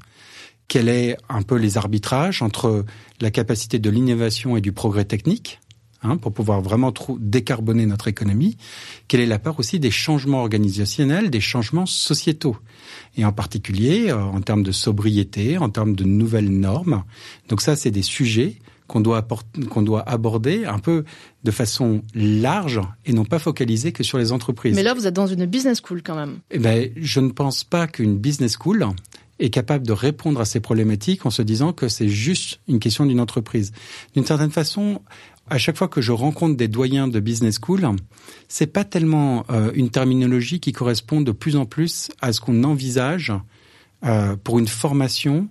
Quel 0.67 0.89
est 0.89 1.17
un 1.29 1.43
peu 1.43 1.57
les 1.57 1.77
arbitrages 1.77 2.41
entre 2.41 2.85
la 3.21 3.31
capacité 3.31 3.79
de 3.79 3.89
l'innovation 3.89 4.57
et 4.57 4.61
du 4.61 4.71
progrès 4.71 5.05
technique 5.05 5.59
Hein, 6.05 6.17
pour 6.17 6.33
pouvoir 6.33 6.59
vraiment 6.59 6.93
décarboner 7.17 7.85
notre 7.85 8.09
économie, 8.09 8.57
quelle 9.07 9.21
est 9.21 9.25
la 9.25 9.39
part 9.39 9.57
aussi 9.57 9.79
des 9.79 9.89
changements 9.89 10.41
organisationnels, 10.41 11.29
des 11.29 11.39
changements 11.39 11.85
sociétaux, 11.85 12.57
et 13.15 13.23
en 13.23 13.31
particulier 13.31 14.09
euh, 14.09 14.21
en 14.21 14.41
termes 14.41 14.63
de 14.63 14.73
sobriété, 14.73 15.57
en 15.57 15.69
termes 15.69 15.95
de 15.95 16.03
nouvelles 16.03 16.49
normes. 16.49 17.03
Donc 17.47 17.61
ça, 17.61 17.77
c'est 17.77 17.91
des 17.91 18.01
sujets 18.01 18.57
qu'on 18.87 18.99
doit, 18.99 19.25
qu'on 19.69 19.81
doit 19.81 20.01
aborder 20.01 20.65
un 20.65 20.79
peu 20.79 21.05
de 21.45 21.51
façon 21.51 22.03
large 22.13 22.81
et 23.05 23.13
non 23.13 23.23
pas 23.23 23.39
focaliser 23.39 23.93
que 23.93 24.03
sur 24.03 24.17
les 24.17 24.33
entreprises. 24.33 24.75
Mais 24.75 24.83
là, 24.83 24.93
vous 24.93 25.07
êtes 25.07 25.13
dans 25.13 25.27
une 25.27 25.45
business 25.45 25.81
school 25.81 26.01
quand 26.03 26.15
même. 26.15 26.39
Eh 26.51 26.59
ben, 26.59 26.89
je 26.97 27.19
ne 27.21 27.29
pense 27.29 27.63
pas 27.63 27.87
qu'une 27.87 28.17
business 28.17 28.57
school 28.59 28.85
est 29.43 29.49
capable 29.49 29.85
de 29.85 29.91
répondre 29.91 30.39
à 30.39 30.45
ces 30.45 30.59
problématiques 30.59 31.25
en 31.25 31.29
se 31.29 31.41
disant 31.41 31.73
que 31.73 31.89
c'est 31.89 32.07
juste 32.07 32.61
une 32.67 32.79
question 32.79 33.05
d'une 33.05 33.19
entreprise. 33.19 33.73
D'une 34.15 34.25
certaine 34.25 34.51
façon, 34.51 35.01
à 35.49 35.57
chaque 35.57 35.77
fois 35.77 35.89
que 35.89 35.99
je 36.01 36.13
rencontre 36.13 36.55
des 36.55 36.69
doyens 36.69 37.07
de 37.09 37.19
business 37.19 37.59
school, 37.61 37.85
c'est 38.47 38.67
pas 38.67 38.85
tellement 38.85 39.45
euh, 39.49 39.71
une 39.75 39.89
terminologie 39.89 40.59
qui 40.59 40.71
correspond 40.71 41.19
de 41.19 41.31
plus 41.31 41.57
en 41.57 41.65
plus 41.65 42.09
à 42.21 42.31
ce 42.31 42.39
qu'on 42.39 42.63
envisage 42.63 43.33
euh, 44.05 44.37
pour 44.41 44.59
une 44.59 44.67
formation 44.67 45.49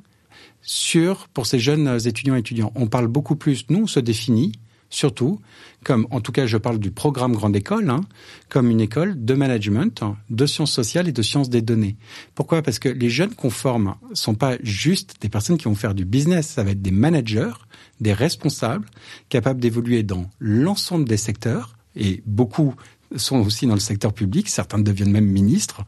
sur 0.63 1.29
pour 1.29 1.47
ces 1.47 1.59
jeunes 1.59 1.99
étudiants 2.07 2.37
et 2.37 2.39
étudiants. 2.39 2.73
On 2.75 2.87
parle 2.87 3.09
beaucoup 3.09 3.37
plus, 3.37 3.67
nous 3.69 3.83
on 3.83 3.87
se 3.87 4.01
définit 4.01 4.53
surtout 4.93 5.41
comme, 5.85 6.07
en 6.11 6.21
tout 6.21 6.31
cas 6.31 6.47
je 6.47 6.57
parle 6.57 6.79
du 6.79 6.93
programme 6.93 7.35
Grande 7.35 7.57
École, 7.57 7.91
hein, 7.91 8.03
comme 8.49 8.71
une 8.71 8.81
école 8.81 9.25
de 9.25 9.35
management, 9.35 10.05
de 10.31 10.47
sciences 10.47 10.71
sociales 10.71 11.09
et 11.09 11.13
de 11.13 11.23
sciences 11.23 11.51
des 11.51 11.63
données. 11.63 11.97
Pourquoi? 12.35 12.63
Parce 12.63 12.79
que 12.79 12.89
les 12.89 13.11
jeunes 13.11 13.35
qu'on 13.35 13.51
forme 13.51 13.97
sont 14.13 14.35
pas 14.35 14.57
juste 14.63 15.17
des 15.21 15.29
personnes 15.29 15.59
qui 15.59 15.65
vont 15.65 15.75
faire 15.75 15.95
du 15.95 16.05
business, 16.05 16.47
ça 16.47 16.63
va 16.63 16.71
être 16.71 16.83
des 16.83 16.93
managers, 16.93 17.55
des 18.01 18.13
responsables, 18.13 18.87
capables 19.29 19.61
d'évoluer 19.61 20.03
dans 20.03 20.31
l'ensemble 20.39 21.09
des 21.09 21.17
secteurs, 21.17 21.77
et 21.97 22.23
beaucoup 22.27 22.75
sont 23.17 23.39
aussi 23.39 23.67
dans 23.67 23.75
le 23.75 23.81
secteur 23.81 24.13
public, 24.13 24.49
certains 24.49 24.79
deviennent 24.79 25.11
même 25.11 25.27
ministres, 25.27 25.83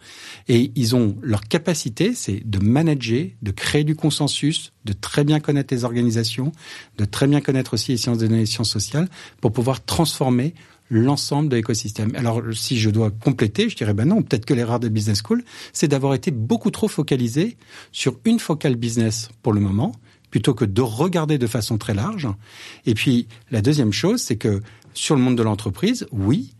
et 0.48 0.72
ils 0.74 0.94
ont 0.94 1.16
leur 1.22 1.42
capacité, 1.42 2.14
c'est 2.14 2.42
de 2.44 2.58
manager, 2.58 3.26
de 3.42 3.50
créer 3.50 3.84
du 3.84 3.96
consensus, 3.96 4.72
de 4.84 4.92
très 4.92 5.24
bien 5.24 5.40
connaître 5.40 5.72
les 5.72 5.84
organisations, 5.84 6.52
de 6.98 7.04
très 7.04 7.26
bien 7.26 7.40
connaître 7.40 7.74
aussi 7.74 7.92
les 7.92 7.96
sciences 7.96 8.18
de 8.18 8.26
données 8.26 8.46
sciences 8.46 8.70
sociales, 8.70 9.08
pour 9.40 9.52
pouvoir 9.52 9.84
transformer 9.84 10.54
l'ensemble 10.90 11.48
de 11.48 11.56
l'écosystème. 11.56 12.12
Alors, 12.14 12.42
si 12.52 12.78
je 12.78 12.90
dois 12.90 13.10
compléter, 13.10 13.68
je 13.68 13.76
dirais 13.76 13.94
ben 13.94 14.06
non, 14.06 14.22
peut-être 14.22 14.44
que 14.44 14.54
l'erreur 14.54 14.80
de 14.80 14.88
Business 14.88 15.22
School, 15.26 15.42
c'est 15.72 15.88
d'avoir 15.88 16.14
été 16.14 16.30
beaucoup 16.30 16.70
trop 16.70 16.88
focalisé 16.88 17.56
sur 17.90 18.18
une 18.24 18.38
focale 18.38 18.76
business 18.76 19.30
pour 19.42 19.52
le 19.52 19.60
moment, 19.60 19.92
plutôt 20.30 20.54
que 20.54 20.64
de 20.64 20.82
regarder 20.82 21.38
de 21.38 21.46
façon 21.46 21.78
très 21.78 21.94
large. 21.94 22.28
Et 22.86 22.94
puis, 22.94 23.28
la 23.50 23.62
deuxième 23.62 23.92
chose, 23.92 24.20
c'est 24.20 24.36
que 24.36 24.60
sur 24.92 25.16
le 25.16 25.22
monde 25.22 25.36
de 25.36 25.42
l'entreprise, 25.42 26.06
oui, 26.12 26.54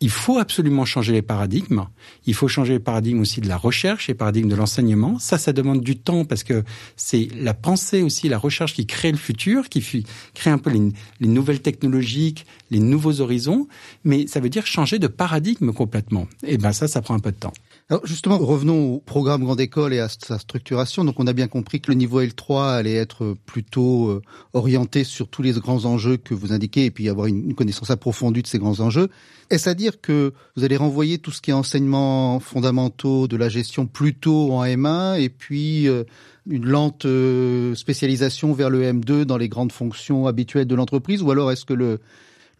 il 0.00 0.08
faut 0.08 0.38
absolument 0.38 0.86
changer 0.86 1.12
les 1.12 1.20
paradigmes. 1.20 1.84
Il 2.24 2.32
faut 2.32 2.48
changer 2.48 2.74
les 2.74 2.80
paradigmes 2.80 3.20
aussi 3.20 3.42
de 3.42 3.48
la 3.48 3.58
recherche, 3.58 4.08
les 4.08 4.14
paradigmes 4.14 4.48
de 4.48 4.56
l'enseignement. 4.56 5.18
Ça, 5.18 5.36
ça 5.36 5.52
demande 5.52 5.82
du 5.82 5.98
temps 5.98 6.24
parce 6.24 6.42
que 6.42 6.64
c'est 6.96 7.28
la 7.36 7.52
pensée 7.52 8.00
aussi, 8.00 8.30
la 8.30 8.38
recherche 8.38 8.72
qui 8.72 8.86
crée 8.86 9.12
le 9.12 9.18
futur, 9.18 9.68
qui 9.68 10.04
crée 10.34 10.50
un 10.50 10.56
peu 10.56 10.70
les, 10.70 11.28
nouvelles 11.28 11.60
technologies, 11.60 12.34
les 12.70 12.80
nouveaux 12.80 13.20
horizons. 13.20 13.68
Mais 14.02 14.26
ça 14.26 14.40
veut 14.40 14.48
dire 14.48 14.66
changer 14.66 14.98
de 14.98 15.06
paradigme 15.06 15.72
complètement. 15.72 16.26
Et 16.44 16.56
ben 16.56 16.72
ça, 16.72 16.88
ça 16.88 17.02
prend 17.02 17.14
un 17.14 17.20
peu 17.20 17.32
de 17.32 17.36
temps. 17.36 17.52
Alors 17.90 18.06
justement, 18.06 18.38
revenons 18.38 18.94
au 18.94 18.98
programme 19.00 19.44
Grande 19.44 19.60
École 19.60 19.92
et 19.92 20.00
à 20.00 20.08
sa 20.08 20.38
structuration. 20.38 21.04
Donc 21.04 21.20
on 21.20 21.26
a 21.26 21.34
bien 21.34 21.48
compris 21.48 21.80
que 21.82 21.90
le 21.90 21.96
niveau 21.96 22.22
L3 22.22 22.76
allait 22.76 22.94
être 22.94 23.36
plutôt 23.44 24.08
euh, 24.08 24.22
orienté 24.54 25.04
sur 25.04 25.28
tous 25.28 25.42
les 25.42 25.52
grands 25.52 25.84
enjeux 25.84 26.16
que 26.16 26.32
vous 26.32 26.54
indiquez 26.54 26.86
et 26.86 26.90
puis 26.90 27.10
avoir 27.10 27.26
une 27.26 27.54
connaissance 27.54 27.90
approfondie 27.90 28.40
de 28.40 28.46
ces 28.46 28.58
grands 28.58 28.80
enjeux. 28.80 29.10
Est-ce 29.50 29.68
à 29.68 29.74
dire 29.74 29.89
que 29.98 30.32
vous 30.56 30.64
allez 30.64 30.76
renvoyer 30.76 31.18
tout 31.18 31.30
ce 31.30 31.40
qui 31.40 31.50
est 31.50 31.54
enseignements 31.54 32.40
fondamentaux 32.40 33.28
de 33.28 33.36
la 33.36 33.48
gestion 33.48 33.86
plutôt 33.86 34.52
en 34.52 34.64
M1 34.64 35.20
et 35.20 35.28
puis 35.28 35.88
euh, 35.88 36.04
une 36.48 36.66
lente 36.66 37.04
euh, 37.04 37.74
spécialisation 37.74 38.52
vers 38.52 38.70
le 38.70 38.82
M2 38.82 39.24
dans 39.24 39.36
les 39.36 39.48
grandes 39.48 39.72
fonctions 39.72 40.26
habituelles 40.26 40.66
de 40.66 40.74
l'entreprise 40.74 41.22
ou 41.22 41.30
alors 41.30 41.50
est-ce 41.52 41.64
que 41.64 41.74
le, 41.74 41.98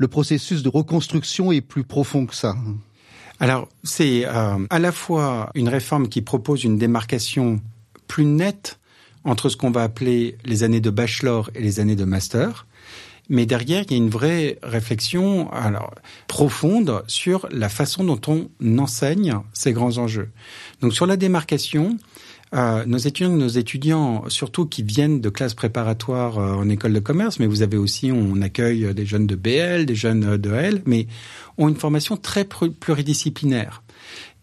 processus 0.08 0.62
de 0.62 0.68
reconstruction 0.68 1.52
est 1.52 1.60
plus 1.60 1.84
profond 1.84 2.26
que 2.26 2.34
ça? 2.34 2.56
Alors 3.38 3.68
c'est 3.84 4.26
euh, 4.26 4.66
à 4.70 4.78
la 4.78 4.92
fois 4.92 5.50
une 5.54 5.68
réforme 5.68 6.08
qui 6.08 6.22
propose 6.22 6.64
une 6.64 6.78
démarcation 6.78 7.60
plus 8.06 8.24
nette 8.24 8.78
entre 9.24 9.48
ce 9.48 9.56
qu'on 9.56 9.70
va 9.70 9.82
appeler 9.82 10.36
les 10.44 10.62
années 10.62 10.80
de 10.80 10.90
bachelor 10.90 11.50
et 11.54 11.60
les 11.60 11.80
années 11.80 11.96
de 11.96 12.04
master, 12.04 12.66
mais 13.30 13.46
derrière, 13.46 13.84
il 13.86 13.92
y 13.92 13.94
a 13.94 13.96
une 13.96 14.10
vraie 14.10 14.58
réflexion 14.62 15.50
alors, 15.52 15.94
profonde 16.26 17.02
sur 17.06 17.48
la 17.50 17.68
façon 17.68 18.04
dont 18.04 18.20
on 18.26 18.78
enseigne 18.78 19.36
ces 19.52 19.72
grands 19.72 19.98
enjeux. 19.98 20.28
Donc 20.80 20.92
sur 20.92 21.06
la 21.06 21.16
démarcation, 21.16 21.96
euh, 22.54 22.84
nos 22.84 22.98
étudiants, 22.98 23.30
nos 23.30 23.48
étudiants, 23.48 24.24
surtout 24.28 24.66
qui 24.66 24.82
viennent 24.82 25.20
de 25.20 25.28
classes 25.28 25.54
préparatoires 25.54 26.38
euh, 26.38 26.54
en 26.54 26.68
école 26.68 26.92
de 26.92 26.98
commerce, 26.98 27.38
mais 27.38 27.46
vous 27.46 27.62
avez 27.62 27.76
aussi, 27.76 28.10
on 28.10 28.42
accueille 28.42 28.92
des 28.92 29.06
jeunes 29.06 29.28
de 29.28 29.36
BL, 29.36 29.86
des 29.86 29.94
jeunes 29.94 30.36
de 30.36 30.52
L, 30.52 30.82
mais 30.84 31.06
ont 31.56 31.68
une 31.68 31.76
formation 31.76 32.16
très 32.16 32.44
pluridisciplinaire. 32.44 33.84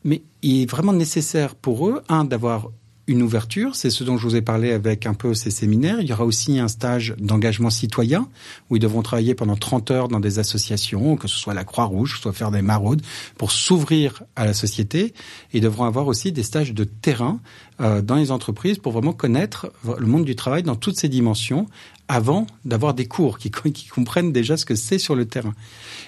Mais 0.05 0.21
il 0.41 0.61
est 0.61 0.71
vraiment 0.71 0.93
nécessaire 0.93 1.55
pour 1.55 1.89
eux, 1.89 2.01
un, 2.07 2.23
d'avoir 2.23 2.69
une 3.07 3.21
ouverture, 3.21 3.75
c'est 3.75 3.89
ce 3.89 4.03
dont 4.03 4.17
je 4.17 4.27
vous 4.27 4.35
ai 4.35 4.41
parlé 4.41 4.71
avec 4.71 5.05
un 5.05 5.13
peu 5.13 5.33
ces 5.33 5.49
séminaires. 5.49 6.01
Il 6.01 6.07
y 6.07 6.13
aura 6.13 6.25
aussi 6.25 6.59
un 6.59 6.67
stage 6.67 7.15
d'engagement 7.17 7.69
citoyen 7.69 8.27
où 8.69 8.75
ils 8.75 8.79
devront 8.79 9.01
travailler 9.01 9.33
pendant 9.33 9.55
30 9.55 9.91
heures 9.91 10.07
dans 10.09 10.19
des 10.19 10.39
associations, 10.39 11.15
que 11.15 11.27
ce 11.27 11.37
soit 11.37 11.53
la 11.53 11.63
Croix-Rouge, 11.63 12.19
soit 12.19 12.33
faire 12.33 12.51
des 12.51 12.61
maraudes, 12.61 13.01
pour 13.37 13.51
s'ouvrir 13.51 14.23
à 14.35 14.45
la 14.45 14.53
société. 14.53 15.13
Ils 15.53 15.61
devront 15.61 15.85
avoir 15.85 16.07
aussi 16.07 16.33
des 16.33 16.43
stages 16.43 16.73
de 16.73 16.83
terrain 16.83 17.39
euh, 17.79 18.01
dans 18.01 18.15
les 18.15 18.31
entreprises 18.31 18.77
pour 18.77 18.91
vraiment 18.91 19.13
connaître 19.13 19.71
le 19.85 20.05
monde 20.05 20.25
du 20.25 20.35
travail 20.35 20.63
dans 20.63 20.75
toutes 20.75 20.97
ses 20.97 21.09
dimensions 21.09 21.67
avant 22.07 22.47
d'avoir 22.65 22.93
des 22.93 23.05
cours 23.05 23.37
qui, 23.39 23.51
comprennent 23.51 24.31
déjà 24.31 24.57
ce 24.57 24.65
que 24.65 24.75
c'est 24.75 24.97
sur 24.97 25.15
le 25.15 25.25
terrain. 25.25 25.53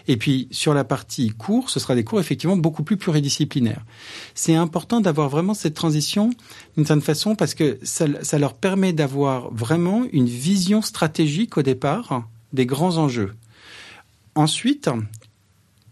Et 0.08 0.18
puis 0.18 0.48
sur 0.51 0.74
la 0.74 0.84
partie 0.84 1.29
cours, 1.29 1.70
ce 1.70 1.79
sera 1.79 1.96
des 1.96 2.03
cours 2.03 2.20
effectivement 2.20 2.58
beaucoup 2.58 2.84
plus 2.84 2.98
pluridisciplinaires. 2.98 3.84
C'est 4.34 4.56
important 4.56 5.01
d'avoir 5.01 5.29
vraiment 5.29 5.53
cette 5.53 5.74
transition 5.74 6.32
d'une 6.75 6.86
certaine 6.86 7.01
façon 7.01 7.36
parce 7.36 7.53
que 7.53 7.79
ça 7.84 8.39
leur 8.39 8.53
permet 8.53 8.94
d'avoir 8.94 9.53
vraiment 9.53 10.06
une 10.12 10.27
vision 10.27 10.82
stratégique 10.82 11.58
au 11.58 11.62
départ 11.62 12.27
des 12.53 12.65
grands 12.65 12.98
enjeux. 12.98 13.36
Ensuite, 14.36 14.89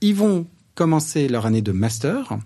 ils 0.02 0.16
vont 0.16 0.48
commencer 0.76 1.28
leur 1.28 1.46
année 1.46 1.62
de 1.62 1.72
master 1.72 2.38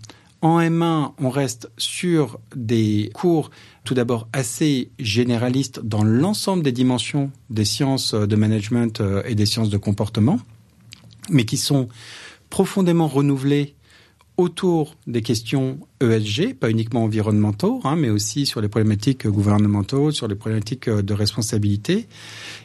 en 0.41 0.59
M1, 0.59 1.11
on 1.19 1.29
reste 1.29 1.71
sur 1.77 2.39
des 2.55 3.11
cours 3.13 3.51
tout 3.83 3.93
d'abord 3.93 4.27
assez 4.33 4.91
généralistes 4.99 5.81
dans 5.83 6.03
l'ensemble 6.03 6.63
des 6.63 6.71
dimensions 6.71 7.31
des 7.49 7.65
sciences 7.65 8.13
de 8.13 8.35
management 8.35 9.01
euh, 9.01 9.21
et 9.25 9.35
des 9.35 9.45
sciences 9.45 9.69
de 9.69 9.77
comportement, 9.77 10.39
mais 11.29 11.45
qui 11.45 11.57
sont 11.57 11.87
profondément 12.49 13.07
renouvelés 13.07 13.75
autour 14.37 14.95
des 15.05 15.21
questions 15.21 15.79
ESG, 16.01 16.55
pas 16.55 16.71
uniquement 16.71 17.03
environnementaux, 17.03 17.79
hein, 17.83 17.95
mais 17.95 18.09
aussi 18.09 18.45
sur 18.45 18.61
les 18.61 18.69
problématiques 18.69 19.27
gouvernementaux, 19.27 20.11
sur 20.11 20.27
les 20.27 20.35
problématiques 20.35 20.89
de 20.89 21.13
responsabilité. 21.13 22.07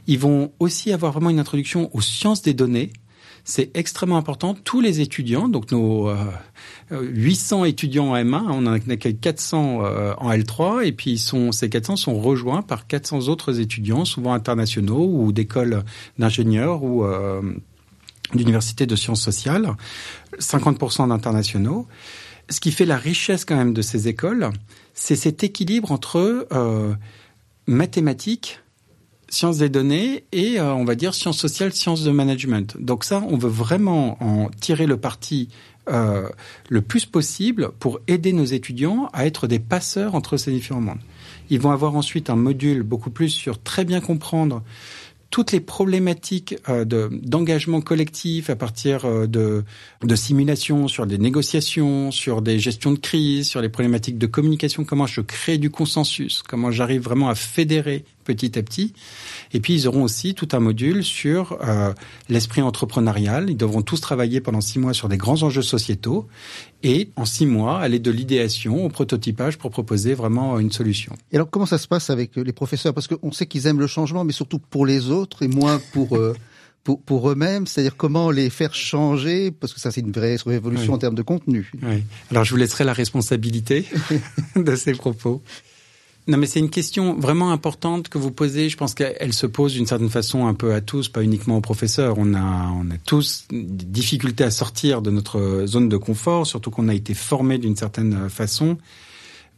Ils 0.06 0.18
vont 0.18 0.52
aussi 0.58 0.92
avoir 0.92 1.12
vraiment 1.12 1.30
une 1.30 1.38
introduction 1.38 1.90
aux 1.94 2.00
sciences 2.00 2.40
des 2.40 2.54
données, 2.54 2.92
c'est 3.48 3.70
extrêmement 3.74 4.16
important. 4.16 4.54
Tous 4.54 4.80
les 4.80 5.00
étudiants, 5.00 5.48
donc 5.48 5.70
nos 5.70 6.12
800 6.90 7.62
euh, 7.62 7.64
étudiants 7.66 8.08
en 8.08 8.16
M1, 8.16 8.42
on 8.48 8.66
en 8.66 8.72
accueille 8.72 9.16
400 9.16 9.84
euh, 9.84 10.14
en 10.18 10.32
L3, 10.32 10.84
et 10.84 10.90
puis 10.90 11.16
ces 11.16 11.70
400 11.70 11.94
sont 11.94 12.20
rejoints 12.20 12.62
par 12.62 12.88
400 12.88 13.28
autres 13.28 13.60
étudiants, 13.60 14.04
souvent 14.04 14.34
internationaux 14.34 15.08
ou 15.08 15.30
d'écoles 15.30 15.84
d'ingénieurs 16.18 16.82
ou 16.82 17.04
euh, 17.04 17.40
d'universités 18.34 18.84
de 18.84 18.96
sciences 18.96 19.22
sociales, 19.22 19.70
50% 20.40 21.08
d'internationaux. 21.08 21.86
Ce 22.50 22.58
qui 22.58 22.72
fait 22.72 22.84
la 22.84 22.96
richesse 22.96 23.44
quand 23.44 23.56
même 23.56 23.72
de 23.72 23.82
ces 23.82 24.08
écoles, 24.08 24.50
c'est 24.92 25.16
cet 25.16 25.44
équilibre 25.44 25.92
entre 25.92 26.48
mathématiques, 27.68 28.58
sciences 29.28 29.58
des 29.58 29.68
données 29.68 30.24
et 30.32 30.58
euh, 30.58 30.72
on 30.74 30.84
va 30.84 30.94
dire 30.94 31.14
sciences 31.14 31.38
sociales, 31.38 31.72
sciences 31.72 32.04
de 32.04 32.10
management. 32.10 32.76
Donc 32.78 33.04
ça, 33.04 33.22
on 33.28 33.36
veut 33.36 33.48
vraiment 33.48 34.22
en 34.22 34.48
tirer 34.60 34.86
le 34.86 34.96
parti 34.96 35.48
euh, 35.88 36.28
le 36.68 36.82
plus 36.82 37.06
possible 37.06 37.70
pour 37.78 38.00
aider 38.08 38.32
nos 38.32 38.44
étudiants 38.44 39.08
à 39.12 39.26
être 39.26 39.46
des 39.46 39.60
passeurs 39.60 40.14
entre 40.14 40.36
ces 40.36 40.50
différents 40.50 40.80
mondes. 40.80 40.98
Ils 41.48 41.60
vont 41.60 41.70
avoir 41.70 41.94
ensuite 41.94 42.28
un 42.28 42.36
module 42.36 42.82
beaucoup 42.82 43.10
plus 43.10 43.28
sur 43.28 43.62
très 43.62 43.84
bien 43.84 44.00
comprendre 44.00 44.64
toutes 45.36 45.52
les 45.52 45.60
problématiques 45.60 46.56
euh, 46.70 46.86
d'engagement 46.86 47.82
collectif 47.82 48.48
à 48.48 48.56
partir 48.56 49.04
euh, 49.04 49.26
de, 49.26 49.64
de 50.02 50.16
simulations 50.16 50.88
sur 50.88 51.06
des 51.06 51.18
négociations, 51.18 52.10
sur 52.10 52.40
des 52.40 52.58
gestions 52.58 52.92
de 52.92 52.98
crise, 52.98 53.46
sur 53.46 53.60
les 53.60 53.68
problématiques 53.68 54.16
de 54.16 54.26
communication, 54.26 54.86
comment 54.86 55.06
je 55.06 55.20
crée 55.20 55.58
du 55.58 55.68
consensus, 55.68 56.42
comment 56.42 56.70
j'arrive 56.70 57.02
vraiment 57.02 57.28
à 57.28 57.34
fédérer 57.34 58.06
petit 58.24 58.58
à 58.58 58.62
petit. 58.62 58.94
Et 59.52 59.60
puis 59.60 59.74
ils 59.74 59.88
auront 59.88 60.02
aussi 60.02 60.34
tout 60.34 60.48
un 60.52 60.60
module 60.60 61.04
sur 61.04 61.58
euh, 61.62 61.92
l'esprit 62.28 62.62
entrepreneurial. 62.62 63.50
Ils 63.50 63.56
devront 63.56 63.82
tous 63.82 64.00
travailler 64.00 64.40
pendant 64.40 64.60
six 64.60 64.78
mois 64.78 64.94
sur 64.94 65.08
des 65.08 65.16
grands 65.16 65.42
enjeux 65.42 65.62
sociétaux 65.62 66.26
et 66.82 67.10
en 67.16 67.24
six 67.24 67.46
mois 67.46 67.80
aller 67.80 67.98
de 67.98 68.10
l'idéation 68.10 68.84
au 68.84 68.88
prototypage 68.88 69.58
pour 69.58 69.70
proposer 69.70 70.14
vraiment 70.14 70.58
une 70.58 70.72
solution. 70.72 71.14
Et 71.32 71.36
alors 71.36 71.50
comment 71.50 71.66
ça 71.66 71.78
se 71.78 71.88
passe 71.88 72.10
avec 72.10 72.36
les 72.36 72.52
professeurs? 72.52 72.94
Parce 72.94 73.08
qu'on 73.08 73.32
sait 73.32 73.46
qu'ils 73.46 73.66
aiment 73.66 73.80
le 73.80 73.86
changement, 73.86 74.24
mais 74.24 74.32
surtout 74.32 74.58
pour 74.58 74.86
les 74.86 75.10
autres 75.10 75.42
et 75.42 75.48
moins 75.48 75.80
pour 75.92 76.16
euh, 76.16 76.34
pour, 76.86 77.02
pour 77.02 77.30
eux-mêmes, 77.30 77.66
c'est-à-dire 77.66 77.96
comment 77.96 78.30
les 78.30 78.48
faire 78.48 78.72
changer, 78.72 79.50
parce 79.50 79.74
que 79.74 79.80
ça 79.80 79.90
c'est 79.90 80.02
une 80.02 80.12
vraie 80.12 80.36
révolution 80.46 80.92
en 80.92 80.98
termes 80.98 81.16
de 81.16 81.22
contenu. 81.22 81.72
Oui. 81.82 82.04
Alors 82.30 82.44
je 82.44 82.52
vous 82.52 82.56
laisserai 82.56 82.84
la 82.84 82.92
responsabilité 82.92 83.86
de 84.56 84.76
ces 84.76 84.92
propos. 84.92 85.42
Non, 86.28 86.38
mais 86.38 86.46
c'est 86.46 86.58
une 86.58 86.70
question 86.70 87.14
vraiment 87.14 87.52
importante 87.52 88.08
que 88.08 88.18
vous 88.18 88.32
posez. 88.32 88.68
Je 88.68 88.76
pense 88.76 88.94
qu'elle 88.94 89.32
se 89.32 89.46
pose 89.46 89.74
d'une 89.74 89.86
certaine 89.86 90.10
façon 90.10 90.48
un 90.48 90.54
peu 90.54 90.74
à 90.74 90.80
tous, 90.80 91.08
pas 91.08 91.22
uniquement 91.22 91.56
aux 91.56 91.60
professeurs. 91.60 92.16
On 92.18 92.34
a, 92.34 92.72
on 92.72 92.90
a 92.90 92.98
tous 93.04 93.46
des 93.50 93.84
difficultés 93.84 94.42
à 94.42 94.50
sortir 94.50 95.02
de 95.02 95.10
notre 95.10 95.66
zone 95.66 95.88
de 95.88 95.96
confort, 95.96 96.46
surtout 96.46 96.70
qu'on 96.70 96.88
a 96.88 96.94
été 96.94 97.14
formé 97.14 97.58
d'une 97.58 97.76
certaine 97.76 98.28
façon. 98.28 98.76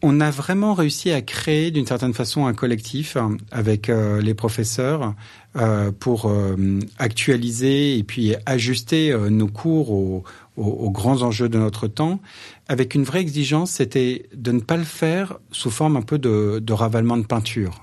On 0.00 0.20
a 0.20 0.30
vraiment 0.30 0.74
réussi 0.74 1.10
à 1.10 1.22
créer 1.22 1.72
d'une 1.72 1.86
certaine 1.86 2.14
façon 2.14 2.46
un 2.46 2.54
collectif 2.54 3.16
avec 3.50 3.88
euh, 3.88 4.20
les 4.20 4.32
professeurs 4.32 5.14
euh, 5.56 5.90
pour 5.90 6.26
euh, 6.26 6.78
actualiser 6.98 7.98
et 7.98 8.04
puis 8.04 8.36
ajuster 8.46 9.16
nos 9.28 9.48
cours 9.48 9.90
aux, 9.90 10.22
aux, 10.56 10.90
grands 10.90 11.22
enjeux 11.22 11.48
de 11.48 11.58
notre 11.58 11.88
temps, 11.88 12.20
avec 12.68 12.94
une 12.94 13.02
vraie 13.02 13.20
exigence, 13.20 13.72
c'était 13.72 14.26
de 14.34 14.52
ne 14.52 14.60
pas 14.60 14.76
le 14.76 14.84
faire 14.84 15.38
sous 15.50 15.70
forme 15.70 15.96
un 15.96 16.02
peu 16.02 16.18
de, 16.18 16.60
de 16.62 16.72
ravalement 16.72 17.16
de 17.16 17.26
peinture. 17.26 17.82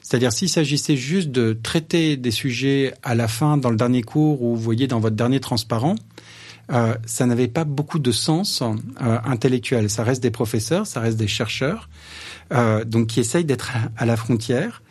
C'est-à-dire 0.00 0.32
s'il 0.32 0.48
s'agissait 0.48 0.96
juste 0.96 1.30
de 1.30 1.52
traiter 1.52 2.16
des 2.16 2.30
sujets 2.30 2.94
à 3.02 3.14
la 3.14 3.28
fin 3.28 3.58
dans 3.58 3.70
le 3.70 3.76
dernier 3.76 4.02
cours 4.02 4.42
ou 4.42 4.56
vous 4.56 4.62
voyez 4.62 4.86
dans 4.86 5.00
votre 5.00 5.16
dernier 5.16 5.38
transparent, 5.38 5.96
euh, 6.70 6.94
ça 7.06 7.26
n'avait 7.26 7.48
pas 7.48 7.64
beaucoup 7.64 7.98
de 7.98 8.12
sens 8.12 8.62
euh, 8.62 9.18
intellectuel. 9.24 9.90
Ça 9.90 10.04
reste 10.04 10.22
des 10.22 10.30
professeurs, 10.30 10.86
ça 10.86 11.00
reste 11.00 11.16
des 11.16 11.28
chercheurs, 11.28 11.88
euh, 12.52 12.84
donc 12.84 13.08
qui 13.08 13.20
essayent 13.20 13.44
d'être 13.44 13.72
à 13.96 14.06
la 14.06 14.16
frontière. 14.16 14.82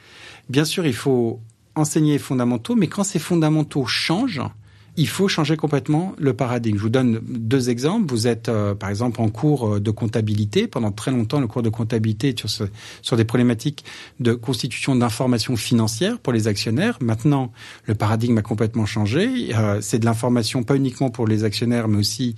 Bien 0.50 0.66
sûr, 0.66 0.86
il 0.86 0.94
faut 0.94 1.40
enseigner 1.76 2.14
les 2.14 2.20
fondamentaux, 2.20 2.76
mais 2.76 2.88
quand 2.88 3.04
ces 3.04 3.20
fondamentaux 3.20 3.86
changent, 3.86 4.42
il 4.98 5.08
faut 5.08 5.28
changer 5.28 5.56
complètement 5.56 6.14
le 6.18 6.34
paradigme. 6.34 6.78
Je 6.78 6.82
vous 6.82 6.90
donne 6.90 7.22
deux 7.24 7.70
exemples. 7.70 8.10
Vous 8.10 8.28
êtes, 8.28 8.50
euh, 8.50 8.76
par 8.76 8.90
exemple, 8.90 9.22
en 9.22 9.30
cours 9.30 9.76
euh, 9.76 9.80
de 9.80 9.90
comptabilité. 9.90 10.68
Pendant 10.68 10.92
très 10.92 11.12
longtemps, 11.12 11.40
le 11.40 11.48
cours 11.48 11.62
de 11.62 11.70
comptabilité 11.70 12.36
sur, 13.02 13.18
des 13.18 13.24
problématiques 13.24 13.86
de 14.20 14.34
constitution 14.34 14.96
d'informations 14.96 15.56
financières 15.56 16.20
pour 16.20 16.34
les 16.34 16.48
actionnaires. 16.48 16.98
Maintenant, 17.00 17.54
le 17.86 17.96
paradigme 17.96 18.38
a 18.38 18.42
complètement 18.42 18.86
changé. 18.86 19.56
Euh, 19.56 19.80
c'est 19.82 20.00
de 20.00 20.06
l'information 20.06 20.64
pas 20.64 20.76
uniquement 20.76 21.10
pour 21.10 21.26
les 21.26 21.44
actionnaires, 21.44 21.88
mais 21.88 21.98
aussi 21.98 22.36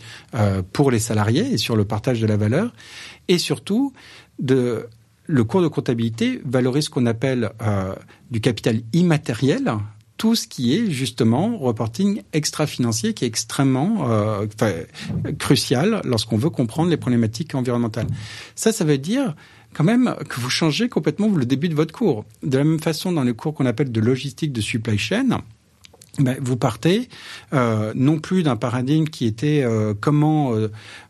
pour 0.74 0.92
les 0.92 1.00
salariés 1.00 1.54
et 1.54 1.58
sur 1.58 1.76
le 1.76 1.86
partage 1.86 2.22
de 2.22 2.28
la 2.28 2.38
valeur. 2.38 2.74
Et 3.28 3.38
surtout, 3.38 3.94
de 4.40 4.88
le 5.26 5.44
cours 5.44 5.62
de 5.62 5.68
comptabilité 5.68 6.42
valorise 6.44 6.86
ce 6.86 6.90
qu'on 6.90 7.06
appelle 7.06 7.52
du 8.30 8.42
capital 8.42 8.82
immatériel, 8.92 9.74
tout 10.18 10.36
ce 10.36 10.48
qui 10.48 10.76
est 10.76 10.92
justement 10.92 11.58
reporting 11.58 12.22
extra-financier 12.34 13.14
qui 13.14 13.26
est 13.26 13.28
extrêmement 13.28 14.10
euh, 14.10 14.46
crucial 15.40 16.02
lorsqu'on 16.06 16.38
veut 16.38 16.50
comprendre 16.50 16.90
les 16.90 16.98
problématiques 16.98 17.56
environnementales. 17.56 18.08
Ça, 18.56 18.72
ça 18.72 18.86
veut 18.86 18.98
dire 18.98 19.36
quand 19.74 19.84
même 19.84 20.16
que 20.30 20.40
vous 20.40 20.50
changez 20.50 20.88
complètement 20.88 21.30
le 21.30 21.46
début 21.46 21.68
de 21.68 21.76
votre 21.76 21.94
cours. 21.94 22.26
De 22.44 22.58
la 22.58 22.64
même 22.64 22.80
façon, 22.80 23.12
dans 23.12 23.24
les 23.24 23.34
cours 23.34 23.54
qu'on 23.56 23.66
appelle 23.66 23.92
de 23.92 24.00
logistique 24.00 24.54
de 24.54 24.62
supply 24.62 25.00
chain, 25.00 25.42
ben, 26.20 26.38
vous 26.40 26.58
partez 26.58 27.10
euh, 27.54 27.92
non 27.96 28.20
plus 28.20 28.44
d'un 28.44 28.56
paradigme 28.56 29.06
qui 29.06 29.26
était 29.26 29.64
euh, 29.64 29.96
comment, 30.00 30.54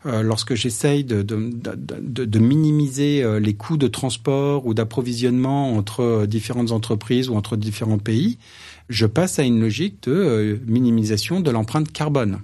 lorsque 0.06 0.54
j'essaye 0.54 1.04
de, 1.04 1.20
de, 1.20 1.50
de, 1.52 2.24
de, 2.24 2.38
minimiser 2.38 3.22
les 3.38 3.52
coûts 3.52 3.76
de 3.76 3.86
transport 3.86 4.64
ou 4.66 4.72
d'approvisionnement 4.72 5.76
entre 5.76 6.24
différentes 6.24 6.72
entreprises 6.72 7.28
ou 7.28 7.36
entre 7.36 7.58
différents 7.58 7.98
pays, 7.98 8.38
je 8.88 9.06
passe 9.06 9.38
à 9.38 9.42
une 9.42 9.60
logique 9.60 10.02
de 10.04 10.12
euh, 10.12 10.56
minimisation 10.66 11.40
de 11.40 11.50
l'empreinte 11.50 11.90
carbone. 11.92 12.40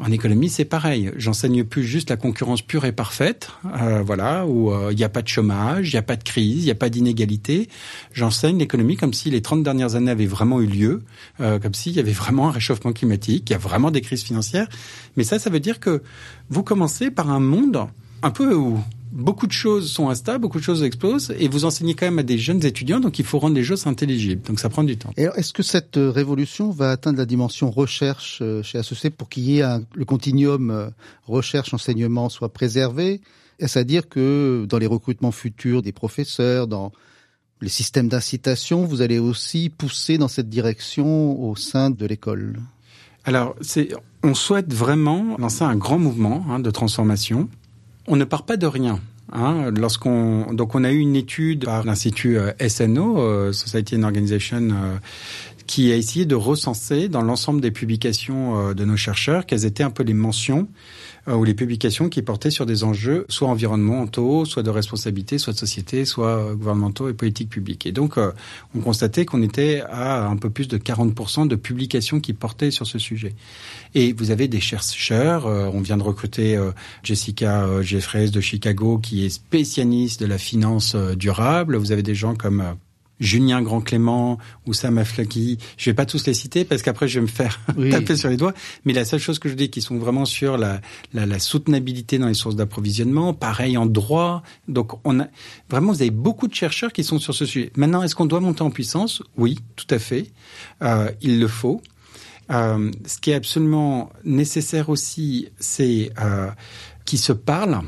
En 0.00 0.12
économie, 0.12 0.48
c'est 0.48 0.64
pareil. 0.64 1.10
J'enseigne 1.16 1.64
plus 1.64 1.82
juste 1.82 2.10
la 2.10 2.16
concurrence 2.16 2.62
pure 2.62 2.84
et 2.84 2.92
parfaite, 2.92 3.50
euh, 3.82 4.00
voilà, 4.06 4.46
où 4.46 4.70
euh, 4.70 4.92
il 4.92 4.96
n'y 4.96 5.02
a 5.02 5.08
pas 5.08 5.22
de 5.22 5.28
chômage, 5.28 5.88
il 5.88 5.94
n'y 5.94 5.98
a 5.98 6.02
pas 6.02 6.14
de 6.14 6.22
crise, 6.22 6.62
il 6.62 6.66
n'y 6.66 6.70
a 6.70 6.76
pas 6.76 6.88
d'inégalité. 6.88 7.68
J'enseigne 8.12 8.58
l'économie 8.58 8.96
comme 8.96 9.12
si 9.12 9.28
les 9.28 9.42
30 9.42 9.64
dernières 9.64 9.96
années 9.96 10.12
avaient 10.12 10.26
vraiment 10.26 10.60
eu 10.60 10.66
lieu, 10.66 11.02
comme 11.38 11.74
s'il 11.74 11.94
y 11.94 11.98
avait 11.98 12.12
vraiment 12.12 12.48
un 12.48 12.52
réchauffement 12.52 12.92
climatique, 12.92 13.50
il 13.50 13.54
y 13.54 13.56
a 13.56 13.58
vraiment 13.58 13.90
des 13.90 14.00
crises 14.00 14.22
financières. 14.22 14.68
Mais 15.16 15.24
ça, 15.24 15.40
ça 15.40 15.50
veut 15.50 15.60
dire 15.60 15.80
que 15.80 16.02
vous 16.48 16.62
commencez 16.62 17.10
par 17.10 17.30
un 17.30 17.40
monde 17.40 17.88
un 18.22 18.30
peu 18.30 18.54
où 18.54 18.78
beaucoup 19.10 19.46
de 19.46 19.52
choses 19.52 19.90
sont 19.90 20.08
instables, 20.10 20.40
beaucoup 20.40 20.58
de 20.58 20.64
choses 20.64 20.82
explosent, 20.82 21.34
et 21.38 21.48
vous 21.48 21.64
enseignez 21.64 21.94
quand 21.94 22.06
même 22.06 22.18
à 22.18 22.22
des 22.22 22.38
jeunes 22.38 22.64
étudiants, 22.64 23.00
donc 23.00 23.18
il 23.18 23.24
faut 23.24 23.38
rendre 23.38 23.54
les 23.54 23.64
choses 23.64 23.86
intelligibles. 23.86 24.42
Donc 24.42 24.60
ça 24.60 24.68
prend 24.68 24.84
du 24.84 24.96
temps. 24.96 25.12
est-ce 25.16 25.52
que 25.52 25.62
cette 25.62 25.96
euh, 25.96 26.10
révolution 26.10 26.70
va 26.70 26.90
atteindre 26.90 27.18
la 27.18 27.26
dimension 27.26 27.70
recherche 27.70 28.38
euh, 28.42 28.62
chez 28.62 28.78
ASEC 28.78 29.16
pour 29.16 29.28
qu'il 29.28 29.44
y 29.44 29.60
ait 29.60 29.64
le 29.94 30.04
continuum 30.04 30.70
euh, 30.70 30.88
recherche-enseignement 31.26 32.28
soit 32.28 32.52
préservé? 32.52 33.20
Est-ce 33.58 33.78
à 33.78 33.84
dire 33.84 34.08
que 34.08 34.66
dans 34.68 34.78
les 34.78 34.86
recrutements 34.86 35.32
futurs 35.32 35.82
des 35.82 35.92
professeurs, 35.92 36.66
dans 36.66 36.92
les 37.60 37.68
systèmes 37.68 38.08
d'incitation, 38.08 38.84
vous 38.84 39.02
allez 39.02 39.18
aussi 39.18 39.68
pousser 39.68 40.16
dans 40.16 40.28
cette 40.28 40.48
direction 40.48 41.42
au 41.42 41.56
sein 41.56 41.90
de 41.90 42.06
l'école? 42.06 42.60
Alors, 43.24 43.56
on 44.22 44.34
souhaite 44.34 44.72
vraiment 44.72 45.36
lancer 45.38 45.64
un 45.64 45.76
grand 45.76 45.98
mouvement 45.98 46.46
hein, 46.48 46.60
de 46.60 46.70
transformation 46.70 47.48
on 48.08 48.16
ne 48.16 48.24
part 48.24 48.44
pas 48.44 48.56
de 48.56 48.66
rien. 48.66 49.00
Hein, 49.30 49.72
lorsqu'on 49.76 50.54
donc 50.54 50.74
on 50.74 50.84
a 50.84 50.90
eu 50.90 50.98
une 51.00 51.14
étude 51.14 51.66
par 51.66 51.84
l'institut 51.84 52.38
euh, 52.38 52.50
SNO 52.66 53.18
euh, 53.18 53.52
Society 53.52 53.96
and 53.96 54.04
Organization 54.04 54.70
euh, 54.70 54.96
qui 55.68 55.92
a 55.92 55.96
essayé 55.96 56.26
de 56.26 56.34
recenser 56.34 57.08
dans 57.08 57.22
l'ensemble 57.22 57.60
des 57.60 57.70
publications 57.70 58.72
de 58.72 58.84
nos 58.84 58.96
chercheurs 58.96 59.46
quelles 59.46 59.64
étaient 59.64 59.84
un 59.84 59.90
peu 59.90 60.02
les 60.02 60.14
mentions 60.14 60.66
euh, 61.28 61.34
ou 61.34 61.44
les 61.44 61.54
publications 61.54 62.08
qui 62.08 62.22
portaient 62.22 62.50
sur 62.50 62.64
des 62.64 62.84
enjeux 62.84 63.26
soit 63.28 63.48
environnementaux, 63.48 64.44
soit 64.44 64.62
de 64.62 64.70
responsabilité, 64.70 65.38
soit 65.38 65.52
de 65.52 65.58
société, 65.58 66.04
soit 66.04 66.54
gouvernementaux 66.54 67.08
et 67.08 67.12
politiques 67.12 67.50
publiques. 67.50 67.86
Et 67.86 67.92
donc, 67.92 68.16
euh, 68.16 68.32
on 68.74 68.80
constatait 68.80 69.24
qu'on 69.24 69.42
était 69.42 69.82
à 69.90 70.26
un 70.26 70.36
peu 70.36 70.48
plus 70.48 70.68
de 70.68 70.78
40% 70.78 71.46
de 71.46 71.56
publications 71.56 72.20
qui 72.20 72.32
portaient 72.32 72.70
sur 72.70 72.86
ce 72.86 72.98
sujet. 72.98 73.34
Et 73.94 74.12
vous 74.12 74.30
avez 74.30 74.48
des 74.48 74.60
chercheurs, 74.60 75.46
euh, 75.46 75.70
on 75.72 75.80
vient 75.80 75.96
de 75.96 76.02
recruter 76.02 76.58
Jessica 77.02 77.82
Jeffreys 77.82 78.30
de 78.30 78.40
Chicago, 78.40 78.98
qui 78.98 79.24
est 79.24 79.30
spécialiste 79.30 80.20
de 80.20 80.26
la 80.26 80.38
finance 80.38 80.94
durable. 80.94 81.76
Vous 81.76 81.92
avez 81.92 82.02
des 82.02 82.14
gens 82.14 82.34
comme 82.34 82.62
Julien 83.20 83.62
Grand 83.62 83.80
Clément 83.80 84.38
ou 84.66 84.72
Sam 84.72 84.98
Aflaki. 84.98 85.58
Je 85.76 85.90
vais 85.90 85.94
pas 85.94 86.06
tous 86.06 86.26
les 86.26 86.34
citer 86.34 86.64
parce 86.64 86.82
qu'après 86.82 87.08
je 87.08 87.18
vais 87.20 87.22
me 87.22 87.30
faire 87.30 87.60
taper 87.90 88.16
sur 88.16 88.28
les 88.28 88.36
doigts. 88.36 88.54
Mais 88.84 88.92
la 88.92 89.04
seule 89.04 89.20
chose 89.20 89.38
que 89.38 89.48
je 89.48 89.54
dis 89.54 89.70
qui 89.70 89.82
sont 89.82 89.98
vraiment 89.98 90.24
sur 90.24 90.56
la, 90.56 90.80
la, 91.14 91.26
la 91.26 91.38
soutenabilité 91.38 92.18
dans 92.18 92.28
les 92.28 92.34
sources 92.34 92.56
d'approvisionnement, 92.56 93.34
pareil 93.34 93.76
en 93.76 93.86
droit. 93.86 94.42
Donc 94.68 94.92
on 95.04 95.20
a 95.20 95.26
vraiment 95.70 95.92
vous 95.92 96.02
avez 96.02 96.10
beaucoup 96.10 96.48
de 96.48 96.54
chercheurs 96.54 96.92
qui 96.92 97.04
sont 97.04 97.18
sur 97.18 97.34
ce 97.34 97.46
sujet. 97.46 97.72
Maintenant, 97.76 98.02
est-ce 98.02 98.14
qu'on 98.14 98.26
doit 98.26 98.40
monter 98.40 98.62
en 98.62 98.70
puissance? 98.70 99.22
Oui, 99.36 99.58
tout 99.76 99.86
à 99.90 99.98
fait. 99.98 100.30
Euh, 100.82 101.10
il 101.22 101.40
le 101.40 101.48
faut. 101.48 101.82
Euh, 102.50 102.90
ce 103.04 103.18
qui 103.18 103.30
est 103.30 103.34
absolument 103.34 104.10
nécessaire 104.24 104.88
aussi, 104.88 105.48
c'est 105.58 106.10
euh, 106.20 106.50
qu'ils 107.04 107.18
se 107.18 107.32
parlent 107.32 107.80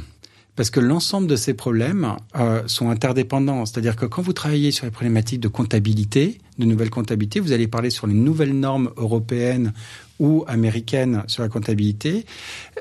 parce 0.56 0.70
que 0.70 0.80
l'ensemble 0.80 1.26
de 1.26 1.36
ces 1.36 1.54
problèmes 1.54 2.16
euh, 2.36 2.62
sont 2.66 2.90
interdépendants. 2.90 3.64
C'est-à-dire 3.66 3.96
que 3.96 4.06
quand 4.06 4.22
vous 4.22 4.32
travaillez 4.32 4.70
sur 4.70 4.84
les 4.84 4.90
problématiques 4.90 5.40
de 5.40 5.48
comptabilité, 5.48 6.38
de 6.58 6.66
nouvelles 6.66 6.90
comptabilités, 6.90 7.40
vous 7.40 7.52
allez 7.52 7.66
parler 7.66 7.90
sur 7.90 8.06
les 8.06 8.14
nouvelles 8.14 8.52
normes 8.52 8.90
européennes 8.96 9.72
ou 10.20 10.44
américaines 10.46 11.24
sur 11.26 11.42
la 11.42 11.48
comptabilité. 11.48 12.26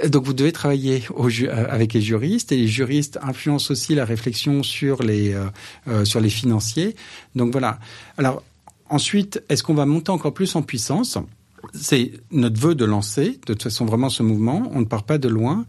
Donc 0.08 0.25
vous 0.25 0.34
devez 0.34 0.51
travailler 0.51 1.03
au, 1.15 1.29
euh, 1.29 1.65
avec 1.69 1.93
les 1.93 2.01
juristes 2.01 2.51
et 2.51 2.58
les 2.58 2.67
juristes 2.67 3.17
influencent 3.23 3.71
aussi 3.71 3.95
la 3.95 4.05
réflexion 4.05 4.62
sur 4.62 5.01
les 5.01 5.34
euh, 5.34 5.45
euh, 5.88 6.05
sur 6.05 6.19
les 6.19 6.29
financiers. 6.29 6.95
Donc 7.36 7.51
voilà. 7.51 7.79
Alors 8.17 8.43
ensuite, 8.89 9.41
est-ce 9.49 9.63
qu'on 9.63 9.73
va 9.73 9.86
monter 9.86 10.12
encore 10.12 10.34
plus 10.34 10.55
en 10.55 10.62
puissance? 10.62 11.17
C'est 11.73 12.12
notre 12.32 12.60
vœu 12.60 12.75
de 12.75 12.86
lancer 12.86 13.32
de 13.32 13.53
toute 13.53 13.63
façon 13.63 13.86
vraiment 13.86 14.10
ce 14.10 14.21
mouvement. 14.21 14.69
On 14.73 14.82
ne 14.82 14.86
part 14.86 15.03
pas 15.03 15.17
de 15.17 15.29
loin. 15.29 15.65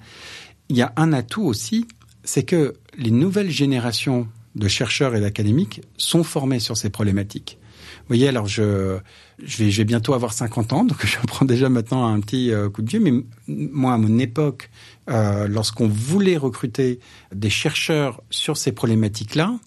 Il 0.70 0.76
y 0.76 0.82
a 0.82 0.92
un 0.94 1.12
atout 1.12 1.42
aussi, 1.42 1.88
c'est 2.22 2.44
que 2.44 2.74
les 2.96 3.10
nouvelles 3.10 3.50
générations 3.50 4.28
de 4.54 4.68
chercheurs 4.68 5.16
et 5.16 5.20
d'académiques 5.20 5.82
sont 5.96 6.22
formés 6.22 6.60
sur 6.60 6.76
ces 6.76 6.90
problématiques. 6.90 7.58
Vous 7.98 8.06
voyez, 8.06 8.28
alors 8.28 8.46
je, 8.46 8.98
je, 9.42 9.56
vais, 9.58 9.70
je 9.72 9.78
vais 9.78 9.84
bientôt 9.84 10.14
avoir 10.14 10.32
50 10.32 10.72
ans, 10.72 10.84
donc 10.84 11.04
je 11.06 11.16
prends 11.26 11.44
déjà 11.44 11.68
maintenant 11.68 12.06
un 12.06 12.20
petit 12.20 12.52
euh, 12.52 12.70
coup 12.70 12.82
de 12.82 12.88
vieux, 12.88 13.00
mais 13.00 13.12
moi, 13.48 13.94
à 13.94 13.98
mon 13.98 14.20
époque, 14.20 14.70
euh, 15.08 15.48
lorsqu'on 15.48 15.88
voulait 15.88 16.36
recruter 16.36 17.00
des 17.34 17.50
chercheurs 17.50 18.22
sur 18.30 18.56
ces 18.56 18.70
problématiques-là, 18.70 19.58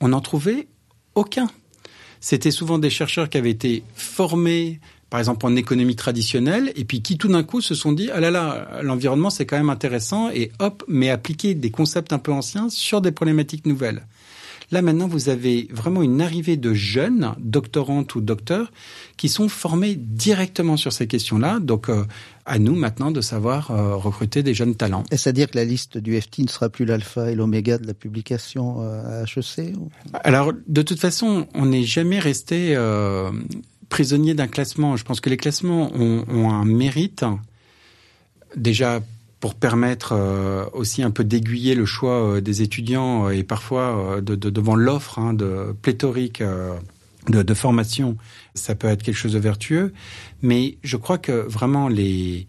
on 0.00 0.08
n'en 0.08 0.20
trouvait 0.20 0.66
aucun. 1.14 1.48
C'était 2.18 2.50
souvent 2.50 2.78
des 2.78 2.90
chercheurs 2.90 3.28
qui 3.28 3.38
avaient 3.38 3.50
été 3.50 3.84
formés 3.94 4.80
par 5.10 5.20
exemple 5.20 5.44
en 5.44 5.56
économie 5.56 5.96
traditionnelle, 5.96 6.72
et 6.76 6.84
puis 6.84 7.02
qui 7.02 7.18
tout 7.18 7.28
d'un 7.28 7.42
coup 7.42 7.60
se 7.60 7.74
sont 7.74 7.92
dit 7.92 8.08
ah 8.12 8.20
là 8.20 8.30
là 8.30 8.80
l'environnement 8.82 9.30
c'est 9.30 9.44
quand 9.44 9.56
même 9.56 9.70
intéressant 9.70 10.30
et 10.30 10.52
hop 10.60 10.84
mais 10.88 11.10
appliquer 11.10 11.54
des 11.54 11.70
concepts 11.70 12.12
un 12.12 12.18
peu 12.18 12.32
anciens 12.32 12.68
sur 12.70 13.00
des 13.00 13.12
problématiques 13.12 13.66
nouvelles. 13.66 14.06
Là 14.72 14.82
maintenant, 14.82 15.08
vous 15.08 15.28
avez 15.28 15.68
vraiment 15.72 16.02
une 16.02 16.20
arrivée 16.20 16.56
de 16.56 16.72
jeunes, 16.74 17.34
doctorantes 17.38 18.14
ou 18.14 18.20
docteurs, 18.20 18.70
qui 19.16 19.28
sont 19.28 19.48
formés 19.48 19.96
directement 19.96 20.76
sur 20.76 20.92
ces 20.92 21.08
questions-là. 21.08 21.58
Donc, 21.58 21.88
euh, 21.88 22.04
à 22.46 22.58
nous 22.58 22.76
maintenant 22.76 23.10
de 23.10 23.20
savoir 23.20 23.72
euh, 23.72 23.96
recruter 23.96 24.42
des 24.42 24.54
jeunes 24.54 24.76
talents. 24.76 25.02
Est-ce 25.10 25.28
à 25.28 25.32
dire 25.32 25.50
que 25.50 25.56
la 25.56 25.64
liste 25.64 25.98
du 25.98 26.20
FT 26.20 26.40
ne 26.40 26.48
sera 26.48 26.68
plus 26.68 26.84
l'alpha 26.84 27.30
et 27.30 27.34
l'oméga 27.34 27.78
de 27.78 27.86
la 27.86 27.94
publication 27.94 28.76
euh, 28.80 29.22
à 29.22 29.24
HEC 29.24 29.74
Alors, 30.24 30.52
de 30.66 30.82
toute 30.82 31.00
façon, 31.00 31.48
on 31.54 31.66
n'est 31.66 31.84
jamais 31.84 32.20
resté 32.20 32.76
prisonnier 33.90 34.32
d'un 34.32 34.48
classement. 34.48 34.96
Je 34.96 35.04
pense 35.04 35.20
que 35.20 35.28
les 35.28 35.36
classements 35.36 35.92
ont, 35.94 36.24
ont 36.28 36.48
un 36.48 36.64
mérite 36.64 37.24
déjà 38.56 39.00
pour 39.40 39.54
permettre 39.54 40.12
euh, 40.12 40.66
aussi 40.74 41.02
un 41.02 41.10
peu 41.10 41.24
d'aiguiller 41.24 41.74
le 41.74 41.86
choix 41.86 42.36
euh, 42.36 42.40
des 42.40 42.62
étudiants 42.62 43.26
euh, 43.26 43.30
et 43.30 43.42
parfois 43.42 44.20
de, 44.20 44.34
de, 44.34 44.50
devant 44.50 44.76
l'offre 44.76 45.18
hein, 45.18 45.32
de 45.32 45.74
pléthorique 45.82 46.42
de, 47.28 47.42
de, 47.42 47.54
formation, 47.54 48.16
ça 48.54 48.74
peut 48.74 48.88
être 48.88 49.02
quelque 49.02 49.16
chose 49.16 49.32
de 49.32 49.38
vertueux. 49.38 49.92
Mais 50.42 50.76
je 50.82 50.96
crois 50.96 51.18
que 51.18 51.32
vraiment 51.32 51.88
les 51.88 52.46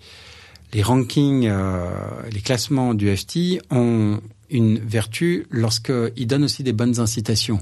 les 0.74 0.84
rankings, 0.84 1.52
les 2.32 2.40
classements 2.40 2.94
du 2.94 3.14
FT 3.14 3.60
ont 3.72 4.22
une 4.50 4.80
vertu 4.80 5.46
lorsqu'ils 5.50 6.28
donnent 6.28 6.46
aussi 6.46 6.64
des 6.64 6.72
bonnes 6.72 7.02
incitations. 7.02 7.60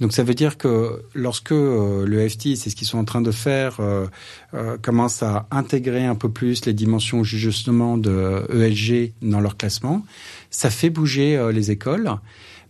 Donc 0.00 0.12
ça 0.12 0.22
veut 0.22 0.34
dire 0.34 0.58
que 0.58 1.02
lorsque 1.14 1.52
euh, 1.52 2.04
le 2.06 2.28
FT, 2.28 2.56
c'est 2.56 2.70
ce 2.70 2.76
qu'ils 2.76 2.88
sont 2.88 2.98
en 2.98 3.04
train 3.04 3.20
de 3.20 3.30
faire, 3.30 3.76
euh, 3.80 4.06
euh, 4.54 4.76
commence 4.78 5.22
à 5.22 5.46
intégrer 5.50 6.04
un 6.04 6.14
peu 6.14 6.28
plus 6.28 6.66
les 6.66 6.72
dimensions 6.72 7.22
justement 7.22 7.98
de 7.98 8.44
ESG 8.52 9.12
dans 9.22 9.40
leur 9.40 9.56
classement, 9.56 10.04
ça 10.50 10.70
fait 10.70 10.90
bouger 10.90 11.50
les 11.52 11.70
écoles. 11.70 12.10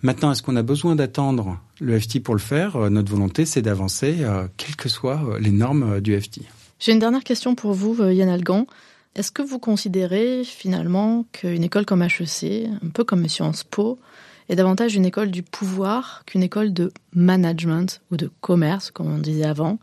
Maintenant, 0.02 0.32
est-ce 0.32 0.42
qu'on 0.42 0.56
a 0.56 0.62
besoin 0.62 0.96
d'attendre 0.96 1.58
le 1.80 1.98
FT 1.98 2.20
pour 2.22 2.34
le 2.34 2.40
faire? 2.40 2.90
Notre 2.90 3.10
volonté, 3.10 3.46
c'est 3.46 3.62
d'avancer, 3.62 4.16
quelles 4.56 4.76
que 4.76 4.88
soient 4.88 5.22
les 5.40 5.52
normes 5.52 6.00
du 6.00 6.20
FT. 6.20 6.40
J'ai 6.80 6.92
une 6.92 6.98
dernière 6.98 7.24
question 7.24 7.54
pour 7.54 7.72
vous, 7.72 7.96
Yann 8.10 8.28
Algan. 8.28 8.66
Est-ce 9.14 9.30
que 9.30 9.42
vous 9.42 9.58
considérez 9.58 10.42
finalement 10.44 11.24
qu'une 11.32 11.62
école 11.62 11.86
comme 11.86 12.02
HEC, 12.02 12.68
un 12.82 12.88
peu 12.92 13.04
comme 13.04 13.28
Sciences 13.28 13.62
Po, 13.62 13.98
est 14.48 14.56
davantage 14.56 14.94
une 14.94 15.04
école 15.04 15.30
du 15.30 15.42
pouvoir 15.42 16.22
qu'une 16.26 16.42
école 16.42 16.72
de 16.72 16.92
management 17.14 18.00
ou 18.10 18.16
de 18.16 18.30
commerce, 18.40 18.90
comme 18.90 19.12
on 19.12 19.18
disait 19.18 19.44
avant, 19.44 19.78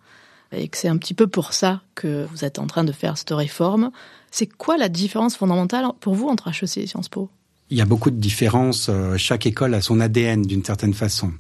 et 0.51 0.67
que 0.67 0.77
c'est 0.77 0.87
un 0.87 0.97
petit 0.97 1.13
peu 1.13 1.27
pour 1.27 1.53
ça 1.53 1.81
que 1.95 2.25
vous 2.31 2.43
êtes 2.43 2.59
en 2.59 2.67
train 2.67 2.83
de 2.83 2.91
faire 2.91 3.17
cette 3.17 3.31
réforme. 3.31 3.91
C'est 4.31 4.47
quoi 4.47 4.77
la 4.77 4.89
différence 4.89 5.35
fondamentale 5.35 5.85
pour 5.99 6.15
vous 6.15 6.27
entre 6.27 6.49
HEC 6.49 6.77
et 6.77 6.87
Sciences 6.87 7.09
Po? 7.09 7.29
Il 7.69 7.77
y 7.77 7.81
a 7.81 7.85
beaucoup 7.85 8.09
de 8.09 8.19
différences. 8.19 8.87
Euh, 8.89 9.15
chaque 9.17 9.45
école 9.45 9.75
a 9.75 9.81
son 9.81 9.99
ADN 9.99 10.41
d'une 10.41 10.63
certaine 10.63 10.93
façon. 10.93 11.31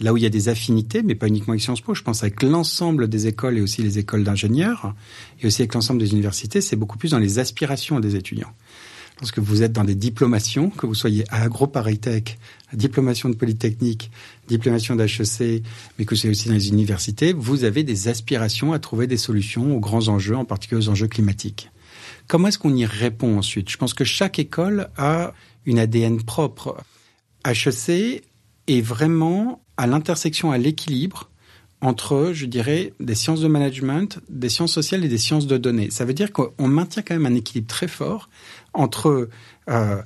Là 0.00 0.12
où 0.12 0.16
il 0.16 0.22
y 0.22 0.26
a 0.26 0.30
des 0.30 0.48
affinités, 0.48 1.02
mais 1.02 1.14
pas 1.14 1.28
uniquement 1.28 1.52
avec 1.52 1.62
Sciences 1.62 1.80
Po, 1.80 1.94
je 1.94 2.02
pense 2.02 2.22
avec 2.22 2.42
l'ensemble 2.42 3.08
des 3.08 3.28
écoles 3.28 3.56
et 3.56 3.60
aussi 3.60 3.82
les 3.82 3.98
écoles 3.98 4.24
d'ingénieurs, 4.24 4.94
et 5.40 5.46
aussi 5.46 5.62
avec 5.62 5.74
l'ensemble 5.74 6.00
des 6.00 6.12
universités, 6.12 6.60
c'est 6.60 6.76
beaucoup 6.76 6.98
plus 6.98 7.12
dans 7.12 7.18
les 7.18 7.38
aspirations 7.38 7.98
des 7.98 8.16
étudiants. 8.16 8.52
Lorsque 9.20 9.38
vous 9.38 9.62
êtes 9.62 9.72
dans 9.72 9.84
des 9.84 9.94
diplomations, 9.94 10.68
que 10.68 10.84
vous 10.84 10.94
soyez 10.94 11.24
à 11.30 11.42
AgroParisTech, 11.42 12.38
à 12.70 12.76
diplomation 12.76 13.30
de 13.30 13.34
Polytechnique, 13.34 14.10
diplomation 14.46 14.94
d'HEC, 14.94 15.62
mais 15.98 16.04
que 16.04 16.10
vous 16.10 16.20
soyez 16.20 16.32
aussi 16.32 16.48
dans 16.48 16.54
les 16.54 16.68
universités, 16.68 17.32
vous 17.32 17.64
avez 17.64 17.82
des 17.82 18.08
aspirations 18.08 18.74
à 18.74 18.78
trouver 18.78 19.06
des 19.06 19.16
solutions 19.16 19.74
aux 19.74 19.80
grands 19.80 20.08
enjeux, 20.08 20.36
en 20.36 20.44
particulier 20.44 20.82
aux 20.82 20.90
enjeux 20.90 21.08
climatiques. 21.08 21.70
Comment 22.28 22.48
est-ce 22.48 22.58
qu'on 22.58 22.74
y 22.74 22.84
répond 22.84 23.38
ensuite? 23.38 23.70
Je 23.70 23.78
pense 23.78 23.94
que 23.94 24.04
chaque 24.04 24.38
école 24.38 24.90
a 24.98 25.32
une 25.64 25.78
ADN 25.78 26.22
propre. 26.22 26.76
HEC 27.46 28.22
est 28.66 28.80
vraiment 28.82 29.62
à 29.78 29.86
l'intersection, 29.86 30.50
à 30.52 30.58
l'équilibre 30.58 31.30
entre, 31.80 32.30
je 32.32 32.46
dirais, 32.46 32.92
des 33.00 33.14
sciences 33.14 33.40
de 33.40 33.48
management, 33.48 34.18
des 34.28 34.48
sciences 34.48 34.72
sociales 34.72 35.04
et 35.04 35.08
des 35.08 35.18
sciences 35.18 35.46
de 35.46 35.56
données. 35.56 35.90
Ça 35.90 36.04
veut 36.04 36.14
dire 36.14 36.32
qu'on 36.32 36.68
maintient 36.68 37.02
quand 37.02 37.14
même 37.14 37.26
un 37.26 37.34
équilibre 37.34 37.66
très 37.66 37.88
fort 37.88 38.28
entre 38.72 39.28
euh, 39.68 40.02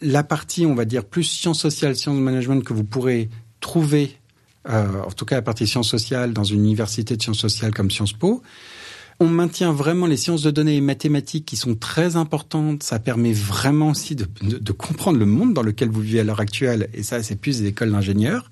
la 0.00 0.22
partie, 0.22 0.66
on 0.66 0.74
va 0.74 0.84
dire, 0.84 1.04
plus 1.04 1.24
sciences 1.24 1.60
sociales, 1.60 1.96
sciences 1.96 2.16
de 2.16 2.22
management 2.22 2.62
que 2.62 2.72
vous 2.72 2.84
pourrez 2.84 3.30
trouver, 3.60 4.18
euh, 4.68 5.02
en 5.02 5.10
tout 5.10 5.24
cas 5.24 5.36
la 5.36 5.42
partie 5.42 5.66
sciences 5.66 5.88
sociales 5.88 6.32
dans 6.32 6.44
une 6.44 6.60
université 6.60 7.16
de 7.16 7.22
sciences 7.22 7.38
sociales 7.38 7.72
comme 7.72 7.90
Sciences 7.90 8.12
Po. 8.12 8.42
On 9.18 9.28
maintient 9.28 9.72
vraiment 9.72 10.06
les 10.06 10.18
sciences 10.18 10.42
de 10.42 10.50
données 10.50 10.76
et 10.76 10.82
mathématiques 10.82 11.46
qui 11.46 11.56
sont 11.56 11.74
très 11.74 12.16
importantes. 12.16 12.82
Ça 12.82 12.98
permet 12.98 13.32
vraiment 13.32 13.88
aussi 13.90 14.14
de, 14.14 14.26
de, 14.42 14.58
de 14.58 14.72
comprendre 14.72 15.18
le 15.18 15.24
monde 15.24 15.54
dans 15.54 15.62
lequel 15.62 15.88
vous 15.88 16.02
vivez 16.02 16.20
à 16.20 16.24
l'heure 16.24 16.40
actuelle. 16.40 16.90
Et 16.92 17.02
ça, 17.02 17.22
c'est 17.22 17.36
plus 17.36 17.62
des 17.62 17.68
écoles 17.68 17.92
d'ingénieurs. 17.92 18.50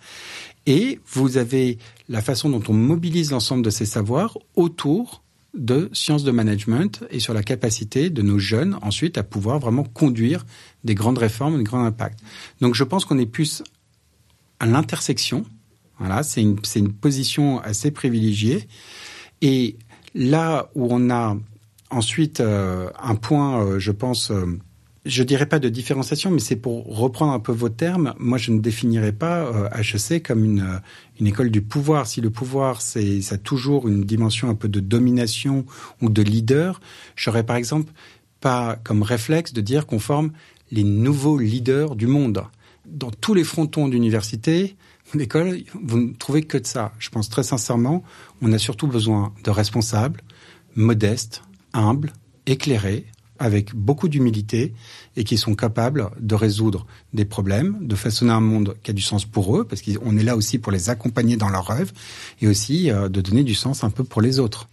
Et 0.67 1.01
vous 1.13 1.37
avez 1.37 1.79
la 2.09 2.23
façon 2.23 2.49
dont 2.49 2.63
on 2.69 2.73
mobilise 2.73 3.31
l'ensemble 3.31 3.63
de 3.63 3.71
ces 3.71 3.87
savoirs 3.87 4.39
autour 4.57 5.23
de 5.55 5.89
sciences 5.93 6.25
de 6.25 6.31
management 6.31 7.05
et 7.11 7.21
sur 7.21 7.33
la 7.33 7.43
capacité 7.43 8.11
de 8.11 8.23
nos 8.23 8.39
jeunes 8.39 8.77
ensuite 8.83 9.19
à 9.19 9.23
pouvoir 9.23 9.61
vraiment 9.61 9.85
conduire 9.85 10.45
des 10.83 10.95
grandes 10.95 11.19
réformes, 11.19 11.59
des 11.59 11.65
grands 11.65 11.85
impacts. 11.85 12.21
Donc 12.61 12.75
je 12.75 12.83
pense 12.83 13.05
qu'on 13.05 13.19
est 13.19 13.27
plus 13.27 13.63
à 14.59 14.67
l'intersection. 14.67 15.45
Voilà, 15.99 16.23
c'est 16.23 16.43
une, 16.43 16.59
c'est 16.65 16.81
une 16.81 16.93
position 16.93 17.61
assez 17.61 17.93
privilégiée. 17.93 18.67
Et 19.43 19.77
là 20.15 20.71
où 20.75 20.89
on 20.91 21.11
a 21.11 21.37
ensuite 21.91 22.41
euh, 22.41 22.91
un 23.01 23.15
point, 23.15 23.65
euh, 23.65 23.79
je 23.79 23.93
pense, 23.93 24.31
euh, 24.31 24.59
je 25.05 25.23
dirais 25.23 25.47
pas 25.47 25.59
de 25.59 25.69
différenciation, 25.69 26.31
mais 26.31 26.41
c'est 26.41 26.57
pour 26.57 26.87
reprendre 26.97 27.33
un 27.33 27.41
peu 27.41 27.53
vos 27.53 27.69
termes. 27.69 28.15
Moi, 28.19 28.39
je 28.39 28.53
ne 28.53 28.61
définirais 28.61 29.13
pas 29.13 29.51
HEC 29.77 30.13
euh, 30.13 30.19
comme 30.21 30.45
une, 30.45 30.61
euh, 30.61 30.79
une 31.21 31.27
école 31.27 31.51
du 31.51 31.61
pouvoir. 31.61 32.07
Si 32.07 32.21
le 32.21 32.31
pouvoir, 32.31 32.81
c'est, 32.81 33.21
ça 33.21 33.35
a 33.35 33.39
toujours 33.39 33.87
une 33.87 34.05
dimension 34.05 34.49
un 34.49 34.55
peu 34.55 34.69
de 34.69 34.81
domination 34.81 35.67
ou 36.01 36.09
de 36.09 36.23
leader, 36.23 36.81
j'aurais 37.17 37.45
par 37.45 37.57
exemple 37.57 37.93
pas 38.41 38.77
comme 38.83 39.03
réflexe 39.03 39.53
de 39.53 39.61
dire 39.61 39.87
qu'on 39.87 39.99
forme 39.99 40.33
les 40.71 40.85
nouveaux 40.85 41.39
leaders 41.39 41.97
du 41.97 42.07
monde. 42.07 42.43
Dans 42.87 43.11
tous 43.11 43.35
les 43.35 43.45
frontons 43.45 43.89
d'université, 43.89 44.77
d'école, 45.15 45.59
vous 45.75 45.99
ne 45.99 46.13
trouvez 46.13 46.43
que 46.43 46.59
de 46.59 46.67
ça. 46.67 46.93
Je 46.99 47.11
pense 47.11 47.29
très 47.29 47.43
sincèrement, 47.43 48.03
on 48.43 48.53
a 48.53 48.59
surtout 48.59 48.87
besoin 48.87 49.33
de 49.45 49.51
responsables, 49.51 50.23
modestes, 50.75 51.43
humbles, 51.73 52.13
éclairés, 52.47 53.07
avec 53.39 53.75
beaucoup 53.75 54.09
d'humilité 54.09 54.75
et 55.17 55.25
qui 55.25 55.37
sont 55.37 55.55
capables 55.55 56.11
de 56.21 56.35
résoudre 56.35 56.87
des 57.13 57.25
problèmes, 57.25 57.79
de 57.81 57.95
façonner 57.97 58.33
un 58.33 58.41
monde 58.41 58.77
qui 58.83 58.91
a 58.91 58.95
du 58.95 59.03
sens 59.03 59.25
pour 59.25 59.57
eux, 59.57 59.65
parce 59.65 59.83
qu'on 59.83 60.17
est 60.17 60.23
là 60.23 60.37
aussi 60.37 60.59
pour 60.59 60.73
les 60.73 60.91
accompagner 60.91 61.37
dans 61.37 61.49
leurs 61.49 61.67
rêves, 61.67 61.93
et 62.41 62.49
aussi 62.49 62.91
euh, 62.91 63.09
de 63.09 63.21
donner 63.21 63.45
du 63.45 63.55
sens 63.55 63.85
un 63.85 63.91
peu 63.91 64.05
pour 64.05 64.23
les 64.23 64.39
autres. 64.39 64.69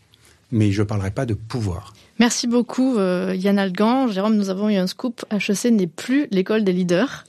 Mais 0.51 0.71
je 0.71 0.81
ne 0.81 0.87
parlerai 0.87 1.11
pas 1.11 1.25
de 1.25 1.33
pouvoir. 1.33 1.93
Merci 2.19 2.45
beaucoup 2.45 2.97
euh, 2.97 3.33
Yann 3.35 3.57
Algan. 3.57 4.07
Jérôme, 4.07 4.35
nous 4.35 4.49
avons 4.49 4.69
eu 4.69 4.75
un 4.75 4.87
scoop. 4.87 5.25
HEC 5.31 5.71
n'est 5.71 5.87
plus 5.87 6.27
l'école 6.29 6.63
des 6.63 6.73
leaders. 6.73 7.23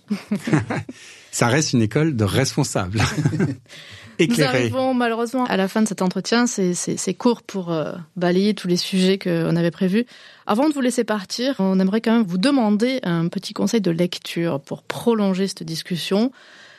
Ça 1.31 1.47
reste 1.47 1.73
une 1.73 1.81
école 1.81 2.14
de 2.14 2.25
responsables. 2.25 3.01
Nous 4.28 4.42
arrivons 4.42 4.94
malheureusement 4.94 5.44
à 5.44 5.56
la 5.56 5.68
fin 5.68 5.82
de 5.82 5.88
cet 5.88 6.02
entretien. 6.02 6.46
C'est 6.46 7.14
court 7.14 7.42
pour 7.42 7.72
euh, 7.72 7.92
balayer 8.16 8.54
tous 8.54 8.68
les 8.68 8.76
sujets 8.76 9.18
qu'on 9.18 9.56
avait 9.56 9.70
prévus. 9.70 10.06
Avant 10.46 10.68
de 10.68 10.74
vous 10.74 10.80
laisser 10.80 11.04
partir, 11.04 11.56
on 11.58 11.78
aimerait 11.78 12.00
quand 12.00 12.12
même 12.12 12.26
vous 12.26 12.38
demander 12.38 13.00
un 13.02 13.28
petit 13.28 13.52
conseil 13.52 13.80
de 13.80 13.90
lecture 13.90 14.61
pour 14.61 14.82
prolonger 14.82 15.46
cette 15.46 15.62
discussion 15.62 16.32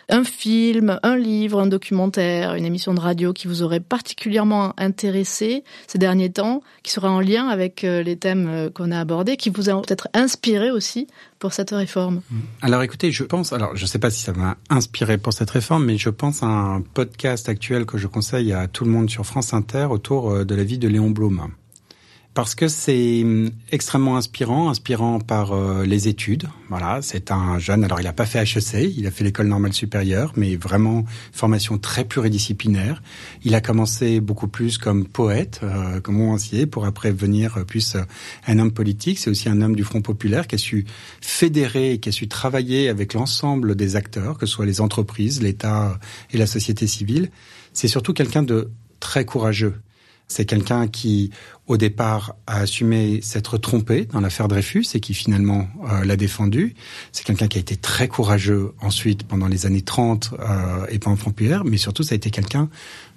un 0.09 0.23
film, 0.23 0.99
un 1.03 1.15
livre, 1.15 1.59
un 1.59 1.67
documentaire, 1.67 2.55
une 2.55 2.65
émission 2.65 2.93
de 2.93 2.99
radio 2.99 3.33
qui 3.33 3.47
vous 3.47 3.63
aurait 3.63 3.79
particulièrement 3.79 4.73
intéressé 4.77 5.63
ces 5.87 5.97
derniers 5.97 6.31
temps, 6.31 6.61
qui 6.83 6.91
sera 6.91 7.09
en 7.09 7.19
lien 7.19 7.47
avec 7.47 7.83
euh, 7.83 8.03
les 8.03 8.17
thèmes 8.17 8.47
euh, 8.49 8.69
qu'on 8.69 8.91
a 8.91 8.99
abordés, 8.99 9.37
qui 9.37 9.49
vous 9.49 9.69
a 9.69 9.81
peut-être 9.81 10.07
inspiré 10.13 10.71
aussi 10.71 11.07
pour 11.39 11.53
cette 11.53 11.71
réforme 11.71 12.21
mmh. 12.29 12.39
Alors 12.61 12.83
écoutez, 12.83 13.11
je 13.11 13.23
pense, 13.23 13.53
alors 13.53 13.75
je 13.75 13.83
ne 13.83 13.87
sais 13.87 13.99
pas 13.99 14.09
si 14.09 14.23
ça 14.23 14.33
m'a 14.33 14.57
inspiré 14.69 15.17
pour 15.17 15.33
cette 15.33 15.49
réforme, 15.49 15.85
mais 15.85 15.97
je 15.97 16.09
pense 16.09 16.43
à 16.43 16.47
un 16.47 16.81
podcast 16.81 17.49
actuel 17.49 17.85
que 17.85 17.97
je 17.97 18.07
conseille 18.07 18.53
à 18.53 18.67
tout 18.67 18.85
le 18.85 18.91
monde 18.91 19.09
sur 19.09 19.25
France 19.25 19.53
Inter 19.53 19.87
autour 19.89 20.31
euh, 20.31 20.45
de 20.45 20.55
la 20.55 20.63
vie 20.63 20.77
de 20.77 20.87
Léon 20.87 21.09
Blum 21.09 21.47
parce 22.33 22.55
que 22.55 22.67
c'est 22.67 23.21
hum, 23.23 23.51
extrêmement 23.71 24.17
inspirant, 24.17 24.69
inspirant 24.69 25.19
par 25.19 25.53
euh, 25.53 25.85
les 25.85 26.07
études. 26.07 26.47
Voilà, 26.69 26.99
c'est 27.01 27.31
un 27.31 27.59
jeune. 27.59 27.83
Alors, 27.83 27.99
il 27.99 28.05
n'a 28.05 28.13
pas 28.13 28.25
fait 28.25 28.39
HEC, 28.39 28.91
il 28.97 29.05
a 29.05 29.11
fait 29.11 29.23
l'école 29.23 29.47
normale 29.47 29.73
supérieure, 29.73 30.33
mais 30.35 30.55
vraiment 30.55 31.05
formation 31.31 31.77
très 31.77 32.05
pluridisciplinaire. 32.05 33.03
Il 33.43 33.53
a 33.53 33.61
commencé 33.61 34.19
beaucoup 34.19 34.47
plus 34.47 34.77
comme 34.77 35.05
poète, 35.05 35.59
euh, 35.63 36.01
comme 36.01 36.17
romancier, 36.17 36.65
pour 36.65 36.85
après 36.85 37.11
venir 37.11 37.57
euh, 37.57 37.63
plus 37.63 37.97
un 38.47 38.59
homme 38.59 38.71
politique. 38.71 39.19
C'est 39.19 39.29
aussi 39.29 39.49
un 39.49 39.61
homme 39.61 39.75
du 39.75 39.83
Front 39.83 40.01
populaire 40.01 40.47
qui 40.47 40.55
a 40.55 40.57
su 40.57 40.85
fédérer, 41.21 41.99
qui 41.99 42.09
a 42.09 42.11
su 42.11 42.27
travailler 42.27 42.89
avec 42.89 43.13
l'ensemble 43.13 43.75
des 43.75 43.95
acteurs, 43.95 44.37
que 44.37 44.45
ce 44.47 44.53
soit 44.53 44.65
les 44.65 44.81
entreprises, 44.81 45.41
l'État 45.41 45.99
et 46.31 46.37
la 46.37 46.47
société 46.47 46.87
civile. 46.87 47.29
C'est 47.73 47.87
surtout 47.87 48.13
quelqu'un 48.13 48.43
de 48.43 48.71
très 48.99 49.25
courageux 49.25 49.75
C'est 50.27 50.45
quelqu'un 50.45 50.87
qui, 50.87 51.31
au 51.67 51.77
départ, 51.77 52.35
a 52.47 52.59
assumé 52.59 53.21
s'être 53.21 53.57
trompé 53.57 54.05
dans 54.05 54.19
l'affaire 54.19 54.47
Dreyfus 54.47 54.85
et 54.95 54.99
qui 54.99 55.13
finalement 55.13 55.67
euh, 55.89 56.05
l'a 56.05 56.15
défendu. 56.15 56.75
C'est 57.11 57.25
quelqu'un 57.25 57.47
qui 57.47 57.57
a 57.57 57.61
été 57.61 57.75
très 57.75 58.07
courageux 58.07 58.73
ensuite 58.81 59.23
pendant 59.23 59.47
les 59.47 59.65
années 59.65 59.81
30 59.81 60.33
euh, 60.39 60.85
et 60.89 60.99
pendant 60.99 61.17
Populaire, 61.17 61.63
mais 61.65 61.77
surtout 61.77 62.03
ça 62.03 62.13
a 62.13 62.15
été 62.15 62.31
quelqu'un 62.31 62.69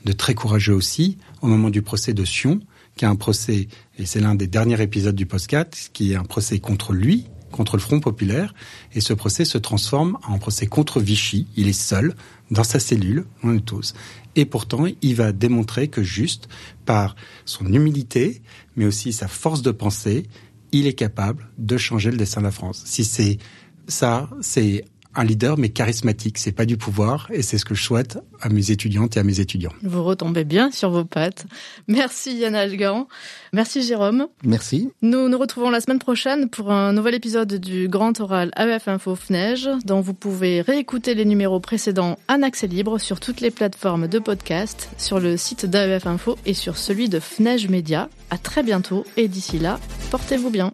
de 0.04 0.12
très 0.12 0.34
courageux 0.34 0.74
aussi 0.74 1.18
au 1.42 1.46
moment 1.46 1.70
du 1.70 1.82
procès 1.82 2.12
de 2.12 2.24
Sion, 2.24 2.60
qui 2.96 3.04
est 3.04 3.08
un 3.08 3.16
procès, 3.16 3.68
et 3.98 4.06
c'est 4.06 4.20
l'un 4.20 4.34
des 4.34 4.46
derniers 4.46 4.80
épisodes 4.80 5.14
du 5.14 5.26
post-4, 5.26 5.90
qui 5.92 6.12
est 6.12 6.16
un 6.16 6.24
procès 6.24 6.58
contre 6.58 6.92
lui, 6.92 7.26
contre 7.56 7.76
le 7.76 7.82
Front 7.82 8.00
populaire, 8.00 8.54
et 8.94 9.00
ce 9.00 9.12
procès 9.12 9.44
se 9.44 9.58
transforme 9.58 10.18
en 10.28 10.38
procès 10.38 10.66
contre 10.66 11.00
Vichy. 11.00 11.46
Il 11.56 11.68
est 11.68 11.72
seul 11.72 12.14
dans 12.50 12.64
sa 12.64 12.78
cellule, 12.78 13.24
on 13.42 13.56
est 13.56 13.64
tous. 13.64 13.94
Et 14.36 14.44
pourtant, 14.44 14.84
il 15.02 15.14
va 15.14 15.32
démontrer 15.32 15.88
que 15.88 16.02
juste 16.02 16.48
par 16.84 17.16
son 17.44 17.66
humilité, 17.66 18.42
mais 18.76 18.84
aussi 18.84 19.12
sa 19.12 19.28
force 19.28 19.62
de 19.62 19.70
pensée, 19.70 20.26
il 20.72 20.86
est 20.86 20.94
capable 20.94 21.48
de 21.58 21.76
changer 21.76 22.10
le 22.10 22.16
destin 22.16 22.40
de 22.40 22.46
la 22.46 22.52
France. 22.52 22.82
Si 22.84 23.04
c'est 23.04 23.38
ça, 23.88 24.28
c'est 24.40 24.84
un 25.16 25.24
leader 25.24 25.59
mais 25.59 25.70
charismatique. 25.70 26.38
C'est 26.38 26.52
pas 26.52 26.66
du 26.66 26.76
pouvoir 26.76 27.29
et 27.33 27.42
c'est 27.42 27.59
ce 27.59 27.64
que 27.64 27.74
je 27.74 27.83
souhaite 27.83 28.18
à 28.40 28.48
mes 28.48 28.70
étudiantes 28.70 29.16
et 29.16 29.20
à 29.20 29.24
mes 29.24 29.40
étudiants. 29.40 29.72
Vous 29.83 30.05
retombez 30.05 30.44
bien 30.44 30.70
sur 30.70 30.90
vos 30.90 31.05
pattes. 31.05 31.46
Merci 31.88 32.37
Yann 32.37 32.55
Algan. 32.55 33.09
Merci 33.52 33.83
Jérôme. 33.83 34.29
Merci. 34.44 34.90
Nous 35.02 35.29
nous 35.29 35.38
retrouvons 35.38 35.70
la 35.70 35.81
semaine 35.81 35.98
prochaine 35.98 36.48
pour 36.48 36.70
un 36.70 36.92
nouvel 36.92 37.14
épisode 37.14 37.55
du 37.55 37.88
Grand 37.88 38.18
Oral 38.20 38.50
AEF 38.57 38.88
Info 38.88 39.16
FNEJ 39.16 39.68
dont 39.85 40.00
vous 40.00 40.14
pouvez 40.14 40.61
réécouter 40.61 41.14
les 41.14 41.24
numéros 41.24 41.61
précédents 41.61 42.18
en 42.29 42.42
accès 42.42 42.66
libre 42.66 42.98
sur 42.98 43.20
toutes 43.20 43.40
les 43.40 43.50
plateformes 43.50 44.09
de 44.09 44.18
podcast, 44.18 44.90
sur 44.98 45.20
le 45.20 45.37
site 45.37 45.66
d'AEF 45.66 46.07
Info 46.07 46.37
et 46.44 46.55
sur 46.55 46.76
celui 46.76 47.09
de 47.09 47.20
FNEJ 47.20 47.68
Média. 47.68 48.09
À 48.31 48.38
très 48.38 48.62
bientôt 48.62 49.05
et 49.16 49.29
d'ici 49.29 49.59
là, 49.59 49.79
portez-vous 50.11 50.50
bien. 50.50 50.72